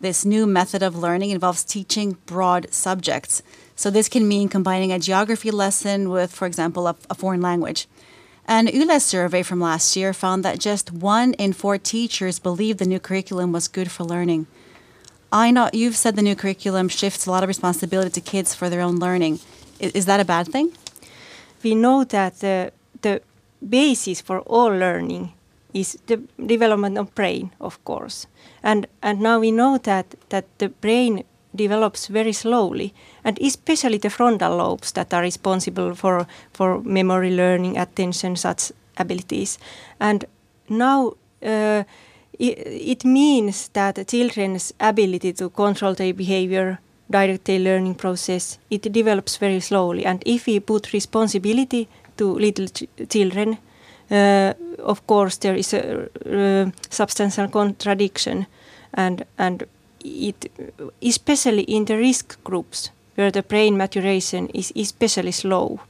This 0.00 0.24
new 0.24 0.46
method 0.46 0.82
of 0.82 0.96
learning 0.96 1.30
involves 1.30 1.64
teaching 1.64 2.18
broad 2.26 2.72
subjects. 2.72 3.42
So 3.76 3.90
this 3.90 4.08
can 4.08 4.28
mean 4.28 4.48
combining 4.48 4.92
a 4.92 4.98
geography 4.98 5.50
lesson 5.50 6.10
with, 6.10 6.32
for 6.32 6.46
example, 6.46 6.86
a, 6.86 6.96
a 7.10 7.14
foreign 7.14 7.40
language. 7.40 7.86
An 8.46 8.68
Yle 8.68 9.00
survey 9.00 9.42
from 9.42 9.60
last 9.60 9.96
year 9.96 10.12
found 10.12 10.44
that 10.44 10.58
just 10.58 10.92
one 10.92 11.32
in 11.34 11.52
four 11.52 11.78
teachers 11.78 12.38
believed 12.38 12.78
the 12.78 12.86
new 12.86 13.00
curriculum 13.00 13.52
was 13.52 13.68
good 13.68 13.90
for 13.90 14.04
learning. 14.04 14.46
I 15.32 15.50
know 15.50 15.70
you've 15.72 15.96
said 15.96 16.14
the 16.14 16.22
new 16.22 16.36
curriculum 16.36 16.88
shifts 16.88 17.26
a 17.26 17.30
lot 17.30 17.42
of 17.42 17.48
responsibility 17.48 18.10
to 18.10 18.20
kids 18.20 18.54
for 18.54 18.70
their 18.70 18.80
own 18.80 18.96
learning. 18.96 19.40
Is, 19.80 19.92
is 19.92 20.06
that 20.06 20.20
a 20.20 20.24
bad 20.24 20.48
thing? 20.48 20.72
We 21.62 21.74
know 21.74 22.04
that 22.04 22.40
the, 22.40 22.72
the 23.02 23.22
basis 23.66 24.20
for 24.20 24.40
all 24.40 24.68
learning 24.68 25.33
is 25.74 25.98
the 26.06 26.22
development 26.46 26.96
of 26.98 27.14
brain, 27.14 27.50
of 27.60 27.84
course. 27.84 28.26
And, 28.62 28.86
and 29.02 29.20
now 29.20 29.40
we 29.40 29.50
know 29.50 29.78
that, 29.78 30.14
that 30.30 30.46
the 30.58 30.68
brain 30.68 31.24
develops 31.54 32.06
very 32.06 32.32
slowly, 32.32 32.94
and 33.24 33.38
especially 33.40 33.98
the 33.98 34.10
frontal 34.10 34.56
lobes 34.56 34.92
that 34.92 35.12
are 35.12 35.22
responsible 35.22 35.94
for, 35.94 36.26
for 36.52 36.80
memory 36.82 37.30
learning, 37.30 37.76
attention, 37.78 38.36
such 38.36 38.72
abilities. 38.96 39.58
And 40.00 40.24
now 40.68 41.14
uh, 41.42 41.84
it, 42.38 42.58
it, 42.66 43.04
means 43.04 43.68
that 43.68 44.08
children's 44.08 44.72
ability 44.80 45.32
to 45.34 45.50
control 45.50 45.94
their 45.94 46.14
behavior, 46.14 46.78
direct 47.10 47.44
their 47.44 47.60
learning 47.60 47.94
process, 47.96 48.58
it 48.70 48.92
develops 48.92 49.36
very 49.36 49.60
slowly. 49.60 50.04
And 50.04 50.22
if 50.26 50.46
we 50.46 50.60
put 50.60 50.92
responsibility 50.92 51.88
to 52.16 52.34
little 52.34 52.66
ch 52.68 52.84
children, 53.08 53.58
of 54.10 55.06
course 55.06 55.38
there 55.38 55.54
is 55.54 55.74
a 55.74 56.08
uh, 56.26 56.70
substantial 56.90 57.48
contradiction, 57.48 58.46
and 58.92 59.24
and 59.38 59.66
it, 60.04 60.50
especially 61.02 61.62
in 61.62 61.84
the 61.84 61.96
risk 61.96 62.42
groups 62.44 62.90
where 63.14 63.30
the 63.30 63.42
brain 63.42 63.76
maturation 63.76 64.48
is 64.48 64.72
especially 64.76 65.32
slow, 65.32 65.80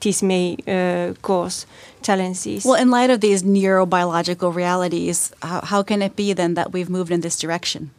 this 0.00 0.22
may 0.22 0.56
uh, 0.66 1.14
cause 1.22 1.66
challenges. 2.02 2.64
Well, 2.64 2.80
in 2.80 2.90
light 2.90 3.10
of 3.10 3.20
these 3.20 3.42
neurobiological 3.42 4.54
realities, 4.54 5.32
how, 5.42 5.60
how 5.62 5.82
can 5.82 6.02
it 6.02 6.16
be 6.16 6.32
then 6.32 6.54
that 6.54 6.72
we've 6.72 6.90
moved 6.90 7.10
in 7.10 7.20
this 7.20 7.38
direction? 7.38 7.90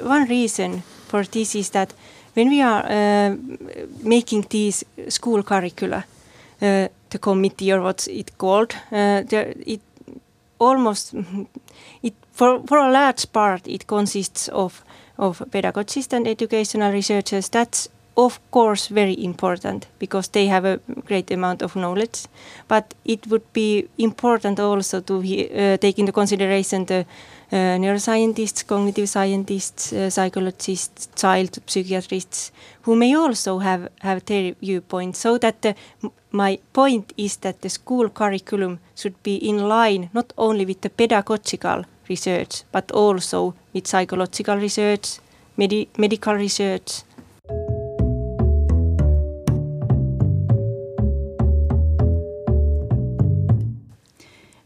One 0.00 0.26
reason 0.28 0.82
for 1.08 1.24
this 1.24 1.54
is 1.54 1.70
that 1.70 1.94
when 2.34 2.48
we 2.48 2.62
are 2.62 2.84
uh, 2.84 3.36
making 4.02 4.46
these 4.50 4.84
school 5.08 5.42
curricula, 5.42 6.04
uh, 6.60 6.88
the 7.14 7.18
committee 7.18 7.72
or 7.72 7.80
what's 7.80 8.08
it 8.08 8.36
called, 8.38 8.74
uh, 8.90 9.22
there, 9.30 9.54
it 9.66 9.80
almost 10.58 11.14
it 12.02 12.14
for, 12.32 12.60
for 12.66 12.78
a 12.78 12.90
large 12.90 13.32
part, 13.32 13.68
it 13.68 13.86
consists 13.86 14.48
of, 14.48 14.84
of 15.18 15.42
pedagogists 15.50 16.12
and 16.12 16.26
educational 16.26 16.92
researchers. 16.92 17.48
That's 17.48 17.88
of 18.16 18.38
course 18.50 18.88
very 18.88 19.14
important 19.24 19.86
because 19.98 20.28
they 20.28 20.46
have 20.46 20.64
a 20.64 20.80
great 21.06 21.30
amount 21.30 21.62
of 21.62 21.76
knowledge. 21.76 22.26
But 22.68 22.94
it 23.04 23.26
would 23.28 23.52
be 23.52 23.88
important 23.98 24.58
also 24.60 25.00
to 25.00 25.18
uh, 25.18 25.76
take 25.78 25.98
into 25.98 26.12
consideration 26.12 26.86
the 26.86 27.06
neuroscientists, 27.78 28.66
cognitive 28.66 29.08
scientists, 29.08 29.92
uh, 29.92 30.10
psychologists, 30.10 31.08
child 31.14 31.58
psychiatrists, 31.66 32.52
who 32.82 32.96
may 32.96 33.14
also 33.14 33.58
have, 33.58 33.88
have 34.00 34.24
their 34.24 34.54
viewpoint. 34.60 35.16
So 35.16 35.38
that 35.38 35.62
the, 35.62 35.74
my 36.32 36.58
point 36.72 37.12
is 37.16 37.36
that 37.38 37.60
the 37.60 37.68
school 37.68 38.08
curriculum 38.08 38.80
should 38.96 39.22
be 39.22 39.36
in 39.36 39.68
line 39.68 40.10
not 40.12 40.32
only 40.36 40.66
with 40.66 40.80
the 40.80 40.90
pedagogical 40.90 41.84
research, 42.08 42.64
but 42.72 42.90
also 42.90 43.54
with 43.72 43.86
psychological 43.86 44.56
research, 44.56 45.20
medi 45.56 45.88
medical 45.96 46.34
research. 46.34 47.02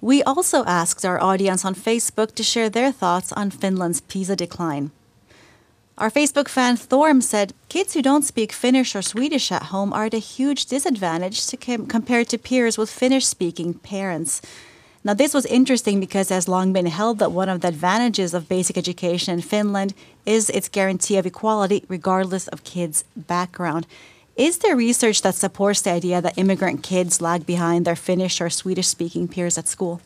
We 0.08 0.22
also 0.22 0.64
asked 0.64 1.04
our 1.04 1.22
audience 1.22 1.66
on 1.66 1.74
Facebook 1.74 2.34
to 2.36 2.42
share 2.42 2.70
their 2.70 2.90
thoughts 2.90 3.30
on 3.30 3.50
Finland's 3.50 4.00
PISA 4.00 4.36
decline. 4.36 4.90
Our 5.98 6.10
Facebook 6.10 6.48
fan 6.48 6.78
Thorm 6.78 7.20
said 7.20 7.52
kids 7.68 7.92
who 7.92 8.00
don't 8.00 8.24
speak 8.24 8.50
Finnish 8.50 8.96
or 8.96 9.02
Swedish 9.02 9.52
at 9.52 9.64
home 9.64 9.92
are 9.92 10.06
at 10.06 10.14
a 10.14 10.28
huge 10.34 10.64
disadvantage 10.64 11.46
to 11.48 11.58
com- 11.58 11.86
compared 11.86 12.30
to 12.30 12.38
peers 12.38 12.78
with 12.78 12.88
Finnish 12.88 13.26
speaking 13.26 13.74
parents. 13.74 14.40
Now, 15.04 15.12
this 15.12 15.34
was 15.34 15.44
interesting 15.44 16.00
because 16.00 16.30
it 16.30 16.36
has 16.36 16.48
long 16.48 16.72
been 16.72 16.86
held 16.86 17.18
that 17.18 17.32
one 17.32 17.50
of 17.50 17.60
the 17.60 17.68
advantages 17.68 18.32
of 18.32 18.48
basic 18.48 18.78
education 18.78 19.34
in 19.34 19.42
Finland 19.42 19.92
is 20.24 20.48
its 20.48 20.70
guarantee 20.70 21.18
of 21.18 21.26
equality 21.26 21.84
regardless 21.86 22.48
of 22.48 22.64
kids' 22.64 23.04
background. 23.14 23.86
Is 24.38 24.58
there 24.58 24.76
research 24.76 25.22
that 25.22 25.34
supports 25.34 25.82
the 25.82 25.90
idea 25.90 26.22
that 26.22 26.38
immigrant 26.38 26.84
kids 26.84 27.20
lag 27.20 27.44
behind 27.44 27.84
their 27.84 27.96
Finnish 27.96 28.40
or 28.40 28.48
Swedish 28.48 28.86
speaking 28.86 29.26
peers 29.26 29.58
at 29.58 29.66
school? 29.66 30.00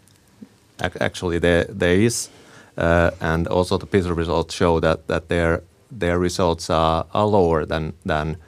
Actually, 0.80 1.38
there, 1.38 1.64
there 1.64 2.00
is. 2.00 2.30
Uh, 2.78 3.10
and 3.20 3.46
also 3.46 3.76
the 3.76 3.86
PISA 3.86 4.14
results 4.14 4.54
show 4.54 4.80
that, 4.80 5.06
that 5.06 5.28
their, 5.28 5.62
their 5.90 6.18
results 6.18 6.70
are, 6.70 7.04
are 7.12 7.26
lower 7.26 7.66
than, 7.66 7.92
than, 8.06 8.38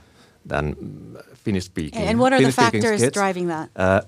than 0.47 1.19
Finnish 1.35 1.65
speaking. 1.65 2.01
And 2.01 2.19
what 2.19 2.33
are 2.33 2.41
the 2.41 2.51
factors 2.51 3.03
kids. 3.03 3.13
driving 3.13 3.49
that? 3.49 3.69
Uh, 3.77 4.01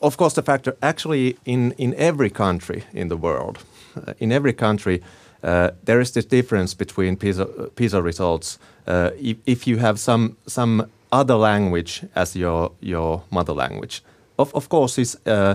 of 0.00 0.16
course, 0.16 0.32
the 0.32 0.42
factor 0.42 0.78
actually 0.80 1.36
in, 1.44 1.72
in 1.72 1.94
every 1.96 2.30
country 2.30 2.84
in 2.94 3.08
the 3.08 3.18
world, 3.18 3.58
uh, 3.94 4.14
in 4.18 4.32
every 4.32 4.54
country, 4.54 5.02
uh, 5.42 5.72
there 5.84 6.00
is 6.00 6.12
this 6.12 6.24
difference 6.24 6.72
between 6.72 7.16
PISA, 7.16 7.44
PISA 7.76 8.02
results. 8.02 8.58
Uh, 8.86 9.10
if, 9.20 9.36
if, 9.44 9.66
you 9.66 9.76
have 9.76 10.00
some 10.00 10.36
some 10.46 10.88
other 11.12 11.36
language 11.36 12.04
as 12.14 12.36
your 12.36 12.72
your 12.80 13.22
mother 13.30 13.54
language, 13.54 14.02
of, 14.38 14.54
of 14.54 14.68
course, 14.68 14.98
it's 14.98 15.16
uh, 15.26 15.54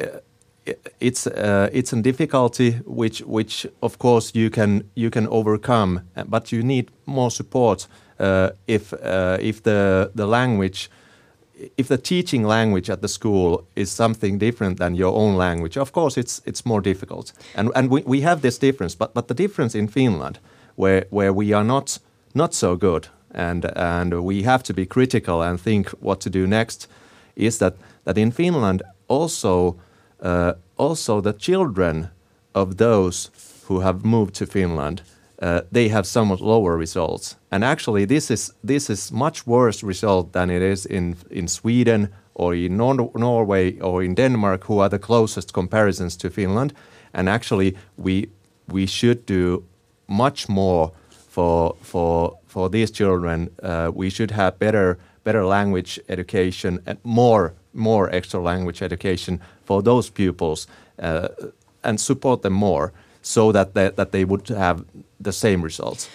uh, 0.00 0.06
it's 1.00 1.26
uh, 1.26 1.68
it's 1.72 1.92
a 1.92 2.02
difficulty 2.02 2.72
which 2.84 3.22
which 3.26 3.66
of 3.82 3.98
course 3.98 4.32
you 4.34 4.50
can 4.50 4.82
you 4.94 5.10
can 5.10 5.26
overcome, 5.28 6.00
but 6.26 6.52
you 6.52 6.62
need 6.62 6.90
more 7.06 7.30
support 7.30 7.88
if 8.66 8.92
if 9.40 9.62
the 9.62 10.10
the 10.14 10.26
language 10.26 10.90
if 11.76 11.88
the 11.88 11.98
teaching 11.98 12.44
language 12.44 12.90
at 12.90 13.00
the 13.00 13.08
school 13.08 13.66
is 13.74 13.90
something 13.90 14.38
different 14.38 14.78
than 14.78 14.94
your 14.94 15.14
own 15.14 15.36
language, 15.36 15.76
of 15.76 15.92
course 15.92 16.20
it's 16.20 16.42
it's 16.44 16.64
more 16.66 16.80
difficult. 16.80 17.32
And 17.54 17.70
and 17.74 17.90
we, 17.90 18.02
we 18.06 18.20
have 18.22 18.40
this 18.40 18.58
difference, 18.58 18.96
but 18.96 19.14
but 19.14 19.28
the 19.28 19.34
difference 19.34 19.78
in 19.78 19.88
Finland, 19.88 20.38
where 20.76 21.06
where 21.10 21.32
we 21.32 21.54
are 21.54 21.64
not 21.64 21.98
not 22.34 22.54
so 22.54 22.76
good, 22.76 23.08
and 23.36 23.64
and 23.76 24.12
we 24.24 24.42
have 24.42 24.62
to 24.62 24.74
be 24.74 24.86
critical 24.86 25.42
and 25.42 25.60
think 25.60 25.88
what 26.00 26.20
to 26.20 26.30
do 26.30 26.46
next, 26.46 26.88
is 27.34 27.58
that 27.58 27.74
that 28.04 28.18
in 28.18 28.32
Finland 28.32 28.82
also 29.08 29.76
uh, 30.22 30.52
also 30.76 31.20
the 31.20 31.32
children 31.32 32.08
of 32.52 32.76
those 32.76 33.30
who 33.68 33.80
have 33.80 34.04
moved 34.04 34.34
to 34.34 34.46
Finland 34.46 35.02
uh, 35.42 35.60
they 35.70 35.88
have 35.88 36.06
somewhat 36.06 36.40
lower 36.40 36.76
results. 36.76 37.36
And 37.50 37.64
actually, 37.64 38.06
this 38.06 38.30
is 38.30 38.52
this 38.64 38.90
is 38.90 39.12
much 39.12 39.46
worse 39.46 39.82
result 39.82 40.32
than 40.32 40.50
it 40.50 40.62
is 40.62 40.86
in 40.86 41.16
in 41.30 41.48
Sweden 41.48 42.08
or 42.34 42.54
in 42.54 42.76
Nor 42.76 43.10
Norway 43.14 43.78
or 43.80 44.02
in 44.02 44.14
Denmark, 44.14 44.64
who 44.64 44.78
are 44.78 44.88
the 44.88 44.98
closest 44.98 45.52
comparisons 45.52 46.16
to 46.16 46.30
Finland. 46.30 46.72
And 47.12 47.28
actually, 47.28 47.76
we 47.96 48.28
we 48.72 48.86
should 48.86 49.26
do 49.26 49.62
much 50.06 50.48
more 50.48 50.92
for 51.08 51.76
for 51.82 52.38
for 52.56 52.70
these 52.70 52.90
children. 52.90 53.50
Uh, 53.62 53.90
we 53.94 54.08
should 54.08 54.30
have 54.30 54.58
better 54.58 54.96
better 55.24 55.44
language 55.44 56.00
education 56.08 56.80
and 56.86 56.98
more 57.04 57.52
more 57.74 58.08
extra 58.16 58.40
language 58.40 58.80
education 58.84 59.40
for 59.64 59.82
those 59.82 60.10
pupils 60.10 60.66
uh, 60.98 61.28
and 61.82 62.00
support 62.00 62.40
them 62.40 62.52
more 62.54 62.92
so 63.22 63.52
that 63.52 63.74
they, 63.74 63.90
that 63.90 64.10
they 64.10 64.24
would 64.24 64.48
have 64.48 64.84
the 65.20 65.32
same 65.32 65.60
results. 65.64 66.08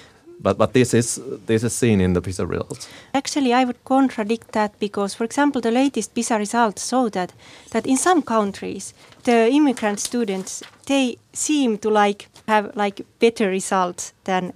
But, 0.43 0.57
but 0.57 0.73
this 0.73 0.93
is 0.93 1.21
this 1.45 1.63
is 1.63 1.73
seen 1.73 2.01
in 2.01 2.13
the 2.13 2.21
PISA 2.21 2.47
results. 2.47 2.89
Actually, 3.13 3.53
I 3.53 3.63
would 3.63 3.83
contradict 3.83 4.51
that 4.51 4.71
because, 4.79 5.13
for 5.17 5.25
example, 5.25 5.61
the 5.61 5.71
latest 5.71 6.15
PISA 6.15 6.37
results 6.37 6.89
show 6.89 7.09
that 7.09 7.33
that 7.69 7.85
in 7.85 7.97
some 7.97 8.21
countries 8.21 8.93
the 9.23 9.49
immigrant 9.51 9.99
students 9.99 10.63
they 10.85 11.17
seem 11.33 11.77
to 11.77 11.89
like 11.89 12.27
have 12.47 12.71
like 12.75 13.05
better 13.19 13.49
results 13.49 14.13
than 14.23 14.53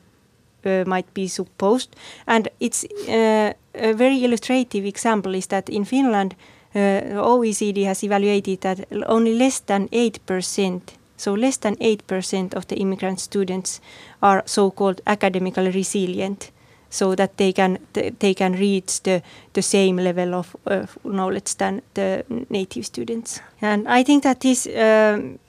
might 0.86 1.13
be 1.13 1.28
supposed. 1.28 1.95
And 2.28 2.47
it's 2.60 2.86
uh, 3.08 3.54
a 3.73 3.93
very 3.93 4.23
illustrative 4.23 4.86
example 4.86 5.36
is 5.36 5.47
that 5.47 5.69
in 5.69 5.86
Finland, 5.86 6.36
uh, 6.75 7.01
OECD 7.23 7.86
has 7.86 8.04
evaluated 8.04 8.62
that 8.62 8.80
only 9.08 9.34
less 9.34 9.62
than 9.62 9.88
8%, 9.89 10.82
so 11.17 11.34
less 11.34 11.58
than 11.58 11.75
8% 11.75 12.54
of 12.54 12.67
the 12.67 12.75
immigrant 12.75 13.19
students 13.19 13.82
are 14.21 14.43
so-called 14.45 15.01
academically 15.06 15.71
resilient 15.71 16.51
so 16.89 17.15
that 17.15 17.38
they 17.38 17.54
can 17.54 17.78
they 18.19 18.34
can 18.34 18.54
reach 18.54 19.04
the 19.04 19.21
the 19.54 19.62
same 19.62 20.04
level 20.04 20.34
of 20.34 20.56
uh, 20.65 20.86
knowledge 21.04 21.56
than 21.58 21.82
the 21.93 22.23
native 22.49 22.86
students. 22.86 23.41
And 23.62 23.88
I 23.88 24.04
think 24.04 24.23
that 24.23 24.39
this 24.39 24.67
um, 24.67 25.39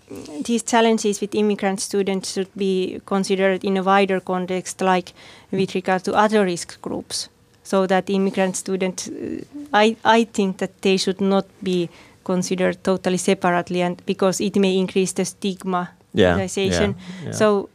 these 0.45 0.63
challenges 0.63 1.21
with 1.21 1.35
immigrant 1.35 1.81
students 1.81 2.33
should 2.33 2.51
be 2.57 3.01
considered 3.07 3.65
in 3.65 3.77
a 3.77 3.83
wider 3.83 4.21
context, 4.21 4.81
like 4.81 5.13
with 5.51 5.75
regard 5.75 6.05
to 6.05 6.15
other 6.15 6.45
risk 6.45 6.81
groups. 6.81 7.29
So 7.63 7.87
that 7.87 8.09
immigrant 8.09 8.57
students, 8.57 9.09
uh, 9.09 9.43
I, 9.73 9.97
I 10.05 10.25
think 10.25 10.59
that 10.59 10.83
they 10.83 10.97
should 10.97 11.21
not 11.21 11.47
be 11.63 11.89
considered 12.25 12.83
totally 12.85 13.17
separately, 13.17 13.83
and 13.83 14.01
because 14.07 14.41
it 14.41 14.57
may 14.57 14.77
increase 14.77 15.13
the 15.13 15.25
stigma. 15.25 15.91
Yeah, 16.15 16.47
yeah, 16.57 16.93
yeah. 17.25 17.33
So 17.33 17.69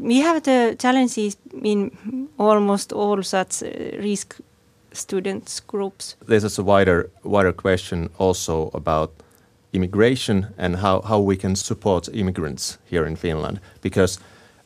we 0.00 0.18
have 0.18 0.42
the 0.42 0.76
challenges 0.78 1.36
in 1.62 2.28
almost 2.38 2.92
all 2.92 3.22
such 3.22 3.62
uh, 3.62 3.68
risk 4.02 4.36
students 4.92 5.60
groups. 5.60 6.16
This 6.26 6.44
is 6.44 6.58
a 6.58 6.62
wider 6.62 7.10
wider 7.22 7.52
question 7.52 8.10
also 8.18 8.70
about 8.74 9.10
immigration 9.72 10.46
and 10.56 10.76
how, 10.76 11.02
how 11.02 11.20
we 11.20 11.36
can 11.36 11.56
support 11.56 12.08
immigrants 12.12 12.78
here 12.90 13.06
in 13.06 13.16
Finland. 13.16 13.60
Because 13.80 14.18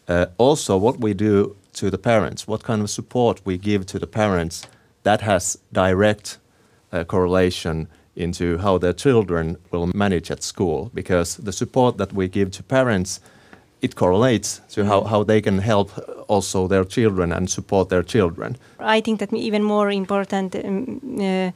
uh, 0.09 0.27
also 0.39 0.77
what 0.77 1.01
we 1.01 1.15
do 1.15 1.57
to 1.75 1.91
the 1.91 1.99
parents, 1.99 2.47
what 2.47 2.63
kind 2.63 2.83
of 2.83 2.91
support 2.91 3.41
we 3.45 3.59
give 3.59 3.85
to 3.87 3.99
the 3.99 4.07
parents, 4.07 4.67
that 5.03 5.21
has 5.21 5.59
direct 5.73 6.39
uh, 6.93 7.05
correlation 7.05 7.89
into 8.15 8.59
how 8.59 8.79
their 8.79 8.93
children 8.93 9.57
will 9.71 9.91
manage 9.95 10.31
at 10.31 10.43
school. 10.43 10.91
Because 10.95 11.37
the 11.43 11.53
support 11.53 11.97
that 11.97 12.13
we 12.13 12.29
give 12.29 12.51
to 12.51 12.63
parents, 12.63 13.21
it 13.81 13.95
correlates 13.95 14.61
to 14.75 14.85
how, 14.85 15.05
how 15.05 15.25
they 15.25 15.41
can 15.41 15.59
help 15.59 15.91
also 16.29 16.69
their 16.69 16.85
children 16.85 17.33
and 17.33 17.51
support 17.51 17.89
their 17.89 18.03
children. 18.03 18.57
I 18.79 19.01
think 19.01 19.19
that 19.19 19.33
even 19.33 19.63
more 19.63 19.91
important 19.91 20.55
um, 20.55 21.01
uh, 21.19 21.51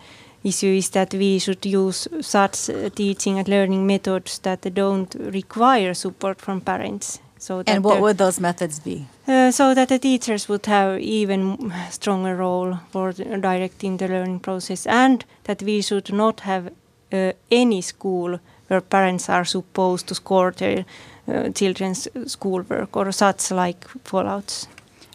issue 0.47 0.77
is 0.79 0.91
that 0.91 1.13
we 1.15 1.39
should 1.39 1.65
use 1.67 2.09
such 2.21 2.71
uh, 2.71 2.89
teaching 2.91 3.39
and 3.39 3.49
learning 3.49 3.87
methods 3.87 4.39
that 4.39 4.75
don't 4.75 5.15
require 5.15 5.95
support 5.95 6.41
from 6.41 6.61
parents. 6.61 7.21
So 7.39 7.63
and 7.67 7.85
what 7.85 8.01
would 8.01 8.19
those 8.19 8.41
methods 8.41 8.81
be? 8.81 9.07
Uh, 9.29 9.51
so 9.51 9.75
that 9.75 9.89
the 9.89 9.99
teachers 9.99 10.49
would 10.49 10.67
have 10.67 11.01
even 11.01 11.73
stronger 11.91 12.37
role 12.37 12.79
for 12.91 13.13
directing 13.13 13.99
the 13.99 14.09
learning 14.09 14.41
process, 14.41 14.87
and 14.87 15.25
that 15.45 15.63
we 15.63 15.83
should 15.83 16.13
not 16.13 16.41
have 16.41 16.73
uh, 17.13 17.33
any 17.51 17.83
school 17.83 18.41
where 18.69 18.81
parents 18.81 19.29
are 19.29 19.45
supposed 19.45 20.07
to 20.09 20.15
score 20.15 20.51
their 20.53 20.85
uh, 21.29 21.51
children's 21.51 22.09
schoolwork 22.27 22.97
or 22.97 23.13
such 23.13 23.51
like 23.51 23.87
fallouts. 24.05 24.67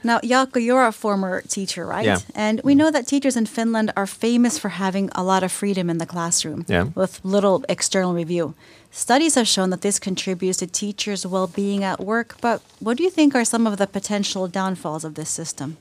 Now, 0.04 0.20
Jaakko, 0.20 0.64
you're 0.64 0.86
a 0.86 0.92
former 0.92 1.42
teacher, 1.42 1.86
right? 1.86 2.06
Yeah. 2.06 2.20
And 2.36 2.62
we 2.64 2.74
mm. 2.74 2.78
know 2.78 2.92
that 2.92 3.08
teachers 3.08 3.36
in 3.36 3.46
Finland 3.46 3.94
are 3.96 4.08
famous 4.08 4.58
for 4.58 4.70
having 4.70 5.10
a 5.14 5.24
lot 5.24 5.44
of 5.44 5.52
freedom 5.52 5.90
in 5.90 5.98
the 6.00 6.06
classroom 6.06 6.66
yeah. 6.68 6.88
with 6.96 7.20
little 7.24 7.64
external 7.70 8.14
review. 8.14 8.54
Studies 8.90 9.36
have 9.36 9.48
shown 9.48 9.70
that 9.70 9.82
this 9.82 10.00
contributes 10.00 10.58
to 10.58 10.68
teachers' 10.68 11.26
well 11.26 11.48
being 11.48 11.84
at 11.84 12.00
work, 12.00 12.36
but 12.42 12.62
what 12.80 12.98
do 12.98 13.04
you 13.04 13.10
think 13.10 13.36
are 13.36 13.46
some 13.46 13.68
of 13.68 13.78
the 13.78 13.88
potential 13.88 14.48
downfalls 14.48 15.06
of 15.06 15.14
this 15.14 15.30
system? 15.30 15.78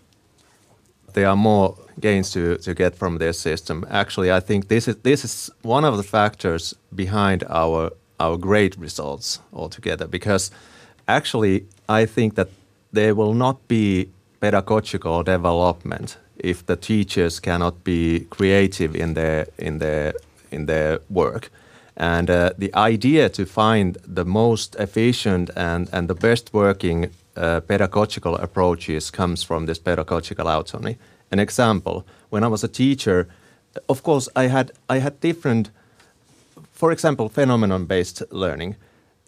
There 1.15 1.27
are 1.27 1.37
more 1.37 1.77
gains 1.99 2.31
to, 2.33 2.57
to 2.59 2.73
get 2.73 2.95
from 2.95 3.19
this 3.19 3.41
system. 3.41 3.85
Actually, 3.91 4.31
I 4.31 4.39
think 4.39 4.69
this 4.69 4.87
is 4.87 4.97
this 5.03 5.25
is 5.25 5.51
one 5.63 5.85
of 5.85 5.97
the 5.97 6.05
factors 6.05 6.75
behind 6.95 7.43
our 7.49 7.91
our 8.21 8.37
great 8.37 8.77
results 8.77 9.41
altogether 9.53 10.07
because 10.07 10.51
actually 11.09 11.67
I 11.89 12.07
think 12.07 12.35
that 12.37 12.49
there 12.93 13.15
will 13.15 13.35
not 13.35 13.69
be 13.69 14.11
pedagogical 14.41 15.23
development 15.23 16.19
if 16.39 16.65
the 16.67 16.77
teachers 16.77 17.41
cannot 17.41 17.85
be 17.85 18.27
creative 18.31 18.97
in 18.97 19.15
their 19.15 19.47
in 19.59 19.79
their 19.79 20.15
in 20.51 20.67
their 20.67 21.01
work. 21.09 21.51
And 21.97 22.31
uh, 22.31 22.51
the 22.57 22.75
idea 22.75 23.29
to 23.29 23.45
find 23.45 23.99
the 24.07 24.25
most 24.25 24.75
efficient 24.77 25.51
and, 25.55 25.89
and 25.93 26.09
the 26.09 26.15
best 26.15 26.55
working 26.55 27.11
uh, 27.37 27.61
pedagogical 27.61 28.37
approaches 28.37 29.11
comes 29.11 29.43
from 29.43 29.67
this 29.67 29.79
pedagogical 29.79 30.49
autonomy. 30.49 30.97
An 31.31 31.39
example: 31.39 32.07
when 32.31 32.43
I 32.43 32.49
was 32.49 32.65
a 32.65 32.69
teacher, 32.69 33.29
of 33.89 34.03
course 34.03 34.29
I 34.35 34.49
had 34.49 34.73
I 34.89 34.99
had 34.99 35.21
different, 35.21 35.71
for 36.73 36.91
example, 36.93 37.29
phenomenon-based 37.29 38.23
learning. 38.31 38.77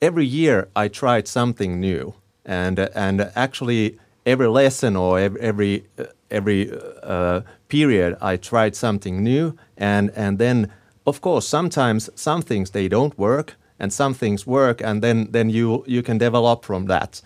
Every 0.00 0.26
year 0.26 0.68
I 0.74 0.88
tried 0.88 1.28
something 1.28 1.78
new 1.78 2.14
and 2.44 2.78
and 2.78 3.30
actually 3.34 3.98
every 4.24 4.48
lesson 4.48 4.96
or 4.96 5.18
every 5.18 5.84
every, 6.30 6.72
uh, 7.02 7.42
period 7.68 8.16
I 8.20 8.36
tried 8.36 8.74
something 8.74 9.22
new. 9.22 9.56
And 9.76 10.10
and 10.16 10.38
then 10.38 10.72
of 11.06 11.20
course 11.20 11.46
sometimes 11.46 12.10
some 12.14 12.42
things 12.42 12.70
they 12.70 12.88
don't 12.88 13.18
work 13.18 13.56
and 13.78 13.92
some 13.92 14.14
things 14.14 14.46
work 14.46 14.80
and 14.82 15.02
then 15.02 15.28
then 15.30 15.50
you 15.50 15.84
you 15.86 16.02
can 16.02 16.18
develop 16.18 16.64
from 16.64 16.86
that. 16.86 17.22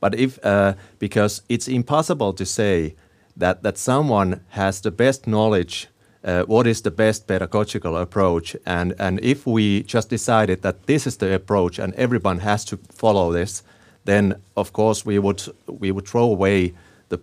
But 0.00 0.14
if 0.14 0.38
uh, 0.44 0.74
because 0.98 1.42
it's 1.48 1.68
impossible 1.68 2.32
to 2.34 2.44
say 2.44 2.94
that 3.36 3.62
that 3.62 3.78
someone 3.78 4.40
has 4.48 4.80
the 4.80 4.90
best 4.90 5.26
knowledge 5.26 5.88
uh, 6.22 6.42
what 6.42 6.66
is 6.66 6.82
the 6.82 6.90
best 6.90 7.26
pedagogical 7.26 7.96
approach. 7.96 8.56
And 8.66 8.94
and 8.98 9.20
if 9.22 9.46
we 9.46 9.82
just 9.82 10.10
decided 10.10 10.62
that 10.62 10.86
this 10.86 11.06
is 11.06 11.16
the 11.16 11.34
approach 11.34 11.78
and 11.78 11.94
everyone 11.94 12.40
has 12.40 12.64
to 12.66 12.78
follow 12.92 13.32
this 13.32 13.62
then 14.04 14.34
of 14.54 14.72
course 14.72 15.04
we 15.04 15.18
would 15.18 15.42
we 15.66 15.92
would 15.92 16.08
throw 16.08 16.32
away 16.32 16.72
the 17.08 17.16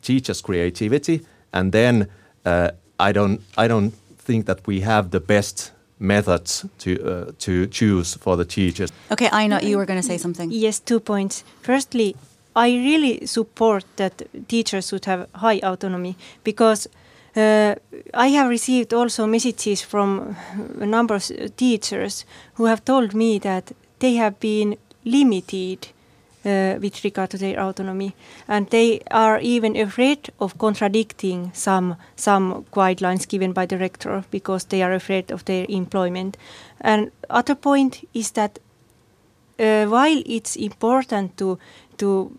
teacher's 0.00 0.40
creativity, 0.40 1.20
and 1.52 1.72
then 1.72 2.06
uh, 2.44 2.70
I 2.98 3.12
don't 3.12 3.40
I 3.56 3.68
don't 3.68 3.92
think 4.18 4.46
that 4.46 4.66
we 4.66 4.80
have 4.80 5.10
the 5.10 5.20
best 5.20 5.72
methods 5.98 6.64
to 6.78 6.90
uh, 6.90 7.32
to 7.38 7.66
choose 7.66 8.18
for 8.18 8.36
the 8.36 8.44
teachers. 8.44 8.92
Okay, 9.10 9.28
I 9.32 9.46
know 9.46 9.58
you 9.60 9.76
were 9.76 9.86
going 9.86 10.00
to 10.00 10.06
say 10.06 10.18
something. 10.18 10.50
Yes, 10.50 10.80
two 10.80 11.00
points. 11.00 11.44
Firstly, 11.62 12.14
I 12.56 12.68
really 12.70 13.26
support 13.26 13.84
that 13.96 14.22
teachers 14.48 14.88
should 14.88 15.04
have 15.04 15.26
high 15.34 15.60
autonomy 15.62 16.16
because. 16.44 16.88
Uh, 17.34 17.74
I 18.12 18.28
have 18.28 18.50
received 18.50 18.92
also 18.92 19.26
messages 19.26 19.80
from 19.80 20.36
a 20.80 20.84
number 20.84 21.14
of 21.14 21.56
teachers 21.56 22.26
who 22.56 22.66
have 22.66 22.84
told 22.84 23.14
me 23.14 23.38
that 23.38 23.72
they 24.00 24.16
have 24.16 24.38
been 24.38 24.76
limited 25.04 25.88
uh, 26.44 26.78
with 26.80 27.04
regard 27.04 27.30
to 27.30 27.38
their 27.38 27.60
autonomy, 27.60 28.14
and 28.48 28.68
they 28.70 29.00
are 29.10 29.38
even 29.40 29.76
afraid 29.76 30.30
of 30.38 30.58
contradicting 30.58 31.50
some 31.54 31.96
some 32.16 32.64
guidelines 32.72 33.28
given 33.28 33.52
by 33.52 33.66
the 33.66 33.78
rector 33.78 34.24
because 34.30 34.66
they 34.68 34.82
are 34.82 34.94
afraid 34.94 35.32
of 35.32 35.44
their 35.44 35.66
employment. 35.68 36.36
And 36.80 37.10
other 37.30 37.54
point 37.54 38.08
is 38.12 38.32
that 38.32 38.58
uh, 39.58 39.86
while 39.86 40.22
it's 40.26 40.56
important 40.56 41.36
to 41.36 41.58
to 41.96 42.30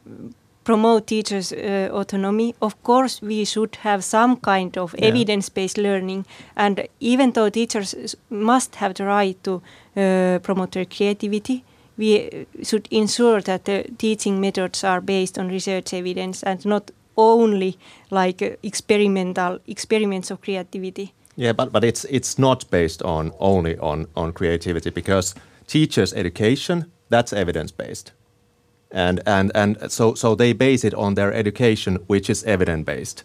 promote 0.63 1.07
teachers' 1.07 1.51
uh, 1.51 1.89
autonomy, 1.91 2.55
of 2.61 2.81
course 2.83 3.21
we 3.21 3.45
should 3.45 3.75
have 3.83 4.01
some 4.01 4.37
kind 4.37 4.77
of 4.77 4.95
yeah. 4.97 5.07
evidence-based 5.07 5.77
learning. 5.77 6.25
And 6.55 6.87
even 6.99 7.31
though 7.31 7.49
teachers 7.49 8.15
must 8.29 8.75
have 8.75 8.93
the 8.93 9.05
right 9.05 9.43
to 9.43 9.61
uh, 9.97 10.39
promote 10.39 10.71
their 10.71 10.85
creativity, 10.85 11.63
we 11.97 12.45
should 12.63 12.87
ensure 12.91 13.41
that 13.41 13.65
the 13.65 13.85
teaching 13.97 14.41
methods 14.41 14.83
are 14.83 15.01
based 15.01 15.37
on 15.37 15.47
research 15.47 15.93
evidence 15.93 16.43
and 16.43 16.65
not 16.65 16.91
only 17.15 17.77
like 18.09 18.41
experimental 18.63 19.59
experiments 19.67 20.31
of 20.31 20.41
creativity. 20.41 21.13
Yeah, 21.35 21.53
but, 21.53 21.71
but 21.71 21.83
it's 21.83 22.05
it's 22.05 22.37
not 22.37 22.69
based 22.69 23.01
on 23.01 23.31
only 23.39 23.77
on, 23.77 24.07
on 24.15 24.33
creativity 24.33 24.89
because 24.89 25.35
teachers' 25.67 26.13
education 26.13 26.91
that's 27.09 27.33
evidence 27.33 27.71
based, 27.71 28.11
and 28.91 29.19
and 29.25 29.51
and 29.55 29.91
so 29.91 30.13
so 30.15 30.35
they 30.35 30.53
base 30.53 30.83
it 30.83 30.93
on 30.93 31.15
their 31.15 31.33
education, 31.33 31.97
which 32.07 32.29
is 32.29 32.43
evidence 32.43 32.85
based 32.85 33.23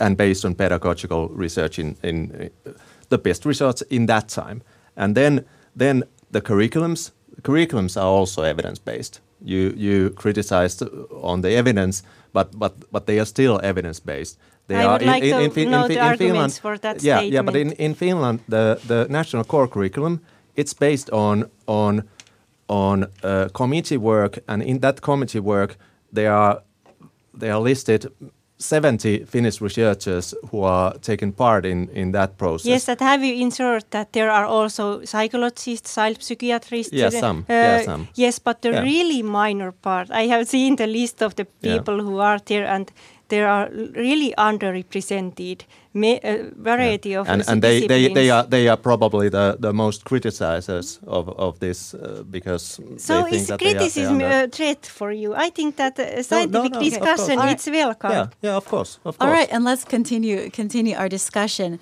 and 0.00 0.16
based 0.16 0.44
on 0.44 0.54
pedagogical 0.54 1.28
research 1.28 1.78
in 1.78 1.96
in 2.02 2.50
uh, 2.66 2.70
the 3.08 3.18
best 3.18 3.44
results 3.44 3.82
in 3.90 4.06
that 4.06 4.28
time. 4.28 4.62
And 4.96 5.14
then 5.14 5.44
then 5.78 6.04
the 6.30 6.40
curriculums 6.40 7.12
curriculums 7.42 7.96
are 7.96 8.18
also 8.18 8.42
evidence 8.42 8.78
based. 8.78 9.20
You 9.44 9.74
you 9.76 10.10
criticized 10.10 10.82
on 11.22 11.42
the 11.42 11.56
evidence, 11.56 12.02
but 12.32 12.58
but 12.58 12.72
but 12.92 13.06
they 13.06 13.18
are 13.18 13.26
still 13.26 13.60
evidence 13.62 14.00
based. 14.00 14.38
They 14.66 14.76
I 14.76 14.84
are 14.84 14.92
would 14.92 15.06
like 15.06 15.22
to 15.54 15.64
know 15.64 15.88
the 15.88 15.98
arguments 16.00 16.58
for 16.58 16.78
that 16.78 17.02
yeah, 17.02 17.20
yeah, 17.20 17.42
but 17.44 17.56
in, 17.56 17.72
in 17.72 17.94
Finland, 17.94 18.40
the, 18.48 18.78
the 18.86 19.06
national 19.08 19.44
core 19.44 19.68
curriculum 19.68 20.20
it's 20.54 20.74
based 20.74 21.10
on 21.10 21.50
on 21.66 22.08
on 22.68 23.06
uh, 23.22 23.48
committee 23.52 23.96
work, 23.96 24.38
and 24.46 24.62
in 24.62 24.80
that 24.80 25.00
committee 25.00 25.40
work, 25.40 25.76
there 26.12 26.32
are 26.32 26.62
they 27.34 27.50
are 27.50 27.60
listed 27.60 28.12
70 28.62 29.24
Finnish 29.26 29.60
researchers 29.60 30.34
who 30.50 30.62
are 30.62 30.94
taking 31.00 31.32
part 31.32 31.64
in, 31.66 31.88
in 31.94 32.12
that 32.12 32.36
process. 32.38 32.66
Yes, 32.70 32.84
that 32.84 33.00
have 33.00 33.24
you 33.24 33.34
ensured 33.42 33.84
that 33.90 34.12
there 34.12 34.30
are 34.30 34.44
also 34.46 35.04
psychologists, 35.04 35.94
child 35.94 36.22
psychiatrists? 36.22 36.92
Yeah, 36.92 37.06
uh, 37.08 37.10
some. 37.20 37.44
Yeah, 37.48 37.74
uh, 37.80 37.84
some. 37.84 38.08
Yes, 38.14 38.38
but 38.38 38.62
the 38.62 38.70
Yeah. 38.70 38.82
really 38.84 39.22
minor 39.22 39.72
part, 39.72 40.10
I 40.10 40.26
have 40.28 40.44
seen 40.46 40.76
the 40.76 40.86
list 40.86 41.22
of 41.22 41.34
the 41.34 41.46
Yeah. 41.60 41.78
people 41.78 42.00
who 42.04 42.18
are 42.20 42.38
there, 42.44 42.66
and 42.66 42.90
there 43.32 43.48
are 43.48 43.66
really 44.06 44.30
underrepresented 44.48 45.58
ma- 45.94 46.20
a 46.32 46.34
variety 46.70 47.12
of 47.16 47.28
and, 47.28 47.42
and 47.48 47.62
they, 47.62 47.86
they, 47.86 48.12
they 48.18 48.28
are 48.30 48.44
they 48.54 48.68
are 48.68 48.76
probably 48.76 49.28
the, 49.30 49.56
the 49.66 49.72
most 49.72 50.04
criticizers 50.04 50.98
of, 51.06 51.28
of 51.38 51.58
this 51.58 51.94
uh, 51.94 52.22
because 52.30 52.64
So 52.96 53.14
they 53.22 53.30
think 53.30 53.42
is 53.42 53.46
that 53.48 53.58
they 53.60 53.66
are- 53.66 53.72
they 53.72 53.78
criticism 53.78 54.20
are 54.22 54.44
a 54.44 54.48
threat 54.48 54.86
for 54.98 55.10
you? 55.12 55.34
I 55.46 55.50
think 55.50 55.76
that 55.76 55.98
uh, 55.98 56.02
No, 56.04 56.08
no, 56.16 56.22
scientific 56.22 56.72
no, 56.72 56.80
discussion 56.80 57.36
course. 57.38 57.52
it's 57.52 57.66
welcome. 57.66 58.10
yeah 58.12 58.26
yeah 58.42 58.56
of 58.56 58.64
course 58.72 58.98
of 59.04 59.18
course 59.18 59.32
right, 59.38 59.50
and 59.54 59.64
let's 59.64 59.84
continue 59.84 60.50
continue 60.50 60.94
our 61.00 61.08
discussion. 61.08 61.78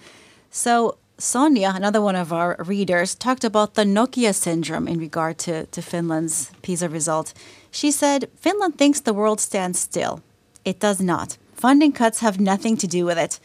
So 0.51 0.97
Sonia, 1.19 1.73
another 1.75 2.01
one 2.01 2.17
of 2.17 2.33
our 2.33 2.57
readers, 2.67 3.15
talked 3.15 3.45
about 3.45 3.75
the 3.75 3.85
Nokia 3.85 4.33
syndrome 4.35 4.89
in 4.93 4.99
regard 4.99 5.37
to, 5.47 5.67
to 5.67 5.83
Finland's 5.83 6.51
PISA 6.63 6.89
result. 6.89 7.35
She 7.71 7.91
said, 7.93 8.29
Finland 8.41 8.75
thinks 8.79 9.01
the 9.03 9.13
world 9.13 9.39
stands 9.41 9.79
still. 9.79 10.21
It 10.65 10.81
does 10.81 11.01
not. 11.01 11.37
Funding 11.55 11.93
cuts 11.93 12.21
have 12.21 12.41
nothing 12.41 12.77
to 12.79 12.87
do 12.87 13.05
with 13.05 13.19
it. 13.19 13.41